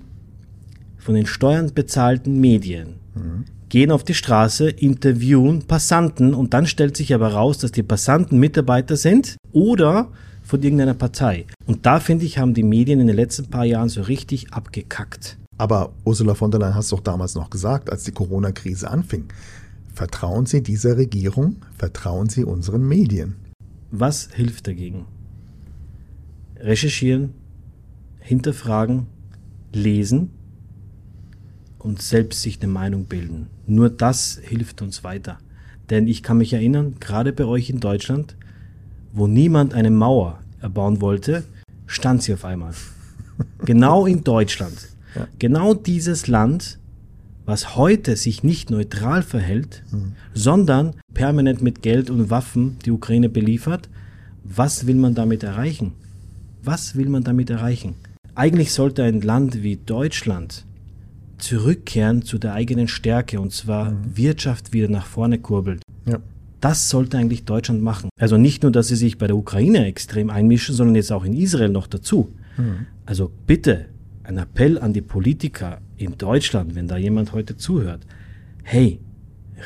von 0.98 1.16
den 1.16 1.26
Steuern 1.26 1.74
bezahlten 1.74 2.40
Medien 2.40 2.96
gehen 3.70 3.92
auf 3.92 4.04
die 4.04 4.14
Straße, 4.14 4.70
interviewen 4.70 5.64
Passanten 5.64 6.34
und 6.34 6.54
dann 6.54 6.68
stellt 6.68 6.96
sich 6.98 7.14
aber 7.14 7.30
raus, 7.34 7.58
dass 7.58 7.72
die 7.72 7.84
Passanten 7.84 8.40
Mitarbeiter 8.40 8.96
sind 8.96 9.36
oder 9.52 10.10
von 10.48 10.64
irgendeiner 10.64 10.94
Partei. 10.94 11.46
Und 11.66 11.86
da 11.86 12.00
finde 12.00 12.26
ich, 12.26 12.38
haben 12.38 12.54
die 12.54 12.64
Medien 12.64 13.02
in 13.02 13.08
den 13.08 13.16
letzten 13.18 13.48
paar 13.48 13.66
Jahren 13.66 13.90
so 13.90 14.02
richtig 14.02 14.54
abgekackt. 14.54 15.38
Aber 15.58 15.92
Ursula 16.06 16.36
von 16.36 16.52
der 16.52 16.62
Leyen 16.62 16.76
hast 16.76 16.92
doch 16.94 17.02
damals 17.02 17.36
noch 17.36 17.50
gesagt, 17.50 17.92
als 17.92 18.04
die 18.04 18.14
Corona-Krise 18.14 18.90
anfing, 18.90 19.26
vertrauen 19.94 20.46
Sie 20.46 20.64
dieser 20.64 20.96
Regierung, 20.96 21.58
vertrauen 21.78 22.30
Sie 22.30 22.46
unseren 22.46 22.88
Medien. 22.88 23.36
Was 23.92 24.30
hilft 24.32 24.68
dagegen? 24.68 25.06
Recherchieren, 26.58 27.34
hinterfragen, 28.20 29.08
lesen 29.74 30.30
und 31.78 32.02
selbst 32.02 32.42
sich 32.42 32.62
eine 32.62 32.72
Meinung 32.72 33.06
bilden. 33.06 33.48
Nur 33.66 33.90
das 33.90 34.40
hilft 34.42 34.82
uns 34.82 35.04
weiter. 35.04 35.40
Denn 35.90 36.08
ich 36.08 36.24
kann 36.24 36.38
mich 36.38 36.54
erinnern, 36.54 36.96
gerade 37.00 37.34
bei 37.34 37.46
euch 37.46 37.70
in 37.70 37.80
Deutschland, 37.80 38.36
wo 39.14 39.28
niemand 39.28 39.74
eine 39.74 39.92
Mauer 39.92 40.40
erbauen 40.62 41.02
wollte, 41.02 41.44
stand 41.86 42.24
sie 42.24 42.34
auf 42.34 42.46
einmal. 42.46 42.74
genau 43.66 44.06
in 44.06 44.24
Deutschland. 44.24 44.78
Genau 45.40 45.74
dieses 45.74 46.28
Land, 46.28 46.78
was 47.46 47.76
heute 47.76 48.18
sich 48.18 48.44
nicht 48.44 48.70
neutral 48.70 49.24
verhält, 49.24 49.82
sondern 50.36 50.94
permanent 51.16 51.64
mit 51.64 51.82
Geld 51.82 52.12
und 52.12 52.30
Waffen 52.30 52.78
die 52.86 52.92
Ukraine 52.92 53.28
beliefert, 53.28 53.90
was 54.44 54.86
will 54.86 54.96
man 54.96 55.16
damit 55.16 55.42
erreichen? 55.42 55.94
Was 56.62 56.96
will 56.96 57.10
man 57.10 57.24
damit 57.24 57.50
erreichen? 57.50 57.96
Eigentlich 58.36 58.74
sollte 58.74 59.04
ein 59.04 59.22
Land 59.22 59.64
wie 59.64 59.78
Deutschland 59.78 60.66
zurückkehren 61.38 62.22
zu 62.22 62.38
der 62.38 62.54
eigenen 62.54 62.88
Stärke 62.88 63.40
und 63.40 63.54
zwar 63.54 63.94
Wirtschaft 64.14 64.74
wieder 64.74 64.90
nach 64.90 65.06
vorne 65.06 65.40
kurbelt. 65.40 65.82
Ja. 66.06 66.20
Das 66.60 66.90
sollte 66.90 67.18
eigentlich 67.18 67.46
Deutschland 67.46 67.82
machen. 67.82 68.10
Also 68.20 68.38
nicht 68.38 68.64
nur, 68.64 68.72
dass 68.72 68.88
sie 68.88 68.96
sich 68.96 69.18
bei 69.18 69.28
der 69.28 69.38
Ukraine 69.38 69.86
extrem 69.86 70.30
einmischen, 70.30 70.74
sondern 70.74 70.96
jetzt 70.96 71.12
auch 71.12 71.24
in 71.24 71.34
Israel 71.34 71.70
noch 71.70 71.88
dazu. 71.88 72.34
Also 73.06 73.32
bitte 73.46 73.86
ein 74.24 74.38
Appell 74.38 74.80
an 74.80 74.94
die 74.94 75.02
Politiker 75.02 75.80
in 75.96 76.18
Deutschland, 76.18 76.76
wenn 76.76 76.88
da 76.88 76.98
jemand 76.98 77.34
heute 77.34 77.56
zuhört. 77.56 78.02
Hey, 78.64 79.00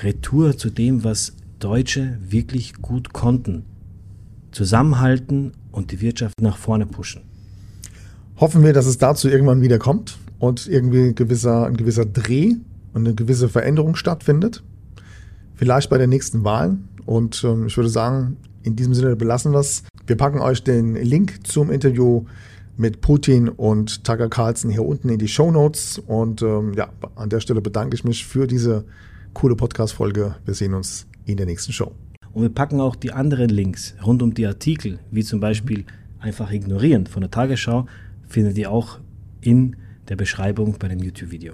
Retour 0.04 0.58
zu 0.58 0.69
dem, 0.69 1.04
was 1.04 1.34
Deutsche 1.60 2.17
wirklich 2.21 2.73
gut 2.82 3.13
konnten. 3.13 3.63
Zusammenhalten 4.51 5.54
und 5.71 5.91
die 5.91 6.01
Wirtschaft 6.01 6.41
nach 6.41 6.58
vorne 6.58 6.86
pushen. 6.86 7.21
Hoffen 8.38 8.63
wir, 8.63 8.73
dass 8.73 8.86
es 8.86 8.97
dazu 8.97 9.30
irgendwann 9.30 9.62
wieder 9.62 9.80
kommt 9.80 10.17
und 10.39 10.67
irgendwie 10.67 11.10
ein 11.10 11.15
gewisser, 11.15 11.65
ein 11.65 11.77
gewisser 11.77 12.06
Dreh 12.06 12.56
und 12.93 13.06
eine 13.06 13.15
gewisse 13.15 13.47
Veränderung 13.47 13.95
stattfindet. 13.95 14.63
Vielleicht 15.62 15.91
bei 15.91 16.00
der 16.00 16.08
nächsten 16.08 16.43
Wahl. 16.43 16.80
Und 17.06 17.43
ähm, 17.43 17.67
ich 17.67 17.78
würde 17.78 17.91
sagen, 17.91 18.38
in 18.63 18.76
diesem 18.76 18.95
Sinne 18.95 19.15
belassen 19.15 19.52
wir 19.52 19.60
es. 19.60 19.84
Wir 20.08 20.17
packen 20.17 20.39
euch 20.39 20.63
den 20.63 20.95
Link 20.95 21.45
zum 21.45 21.69
Interview 21.69 22.26
mit 22.78 23.02
Putin 23.02 23.47
und 23.47 24.04
Tucker 24.04 24.28
Carlson 24.28 24.71
hier 24.71 24.84
unten 24.84 25.10
in 25.10 25.19
die 25.19 25.28
Show 25.28 25.52
Notes. 25.52 26.00
Und 26.00 26.41
ähm, 26.41 26.74
ja, 26.74 26.89
an 27.13 27.30
der 27.30 27.41
Stelle 27.41 27.62
bedanke 27.62 27.93
ich 27.93 28.04
mich 28.04 28.26
für 28.26 28.47
diese 28.47 28.86
coole 29.36 29.56
Podcast-Folge. 29.56 30.34
Wir 30.45 30.54
sehen 30.56 30.74
uns 30.74 31.06
in 31.26 31.38
der 31.38 31.45
nächsten 31.45 31.74
Show. 31.74 31.91
Und 32.34 32.41
wir 32.41 32.50
packen 32.50 32.82
auch 32.82 32.95
die 32.95 33.12
anderen 33.12 33.50
Links 33.50 33.93
rund 34.04 34.24
um 34.24 34.34
die 34.34 34.47
Artikel, 34.47 34.97
wie 35.12 35.24
zum 35.24 35.39
Beispiel 35.39 35.86
einfach 36.17 36.52
ignorieren 36.52 37.06
von 37.06 37.21
der 37.21 37.30
Tagesschau, 37.30 37.86
findet 38.28 38.58
ihr 38.58 38.71
auch 38.71 38.97
in 39.41 39.76
der 40.10 40.15
Beschreibung 40.15 40.78
bei 40.80 40.88
dem 40.88 40.97
YouTube-Video. 40.97 41.54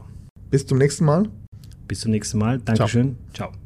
Bis 0.49 0.65
zum 0.65 0.77
nächsten 0.77 1.03
Mal. 1.03 1.27
Bis 1.89 1.99
zum 1.99 2.11
nächsten 2.11 2.37
Mal. 2.37 2.59
Dankeschön. 2.59 3.17
Ciao. 3.33 3.49
Ciao. 3.49 3.61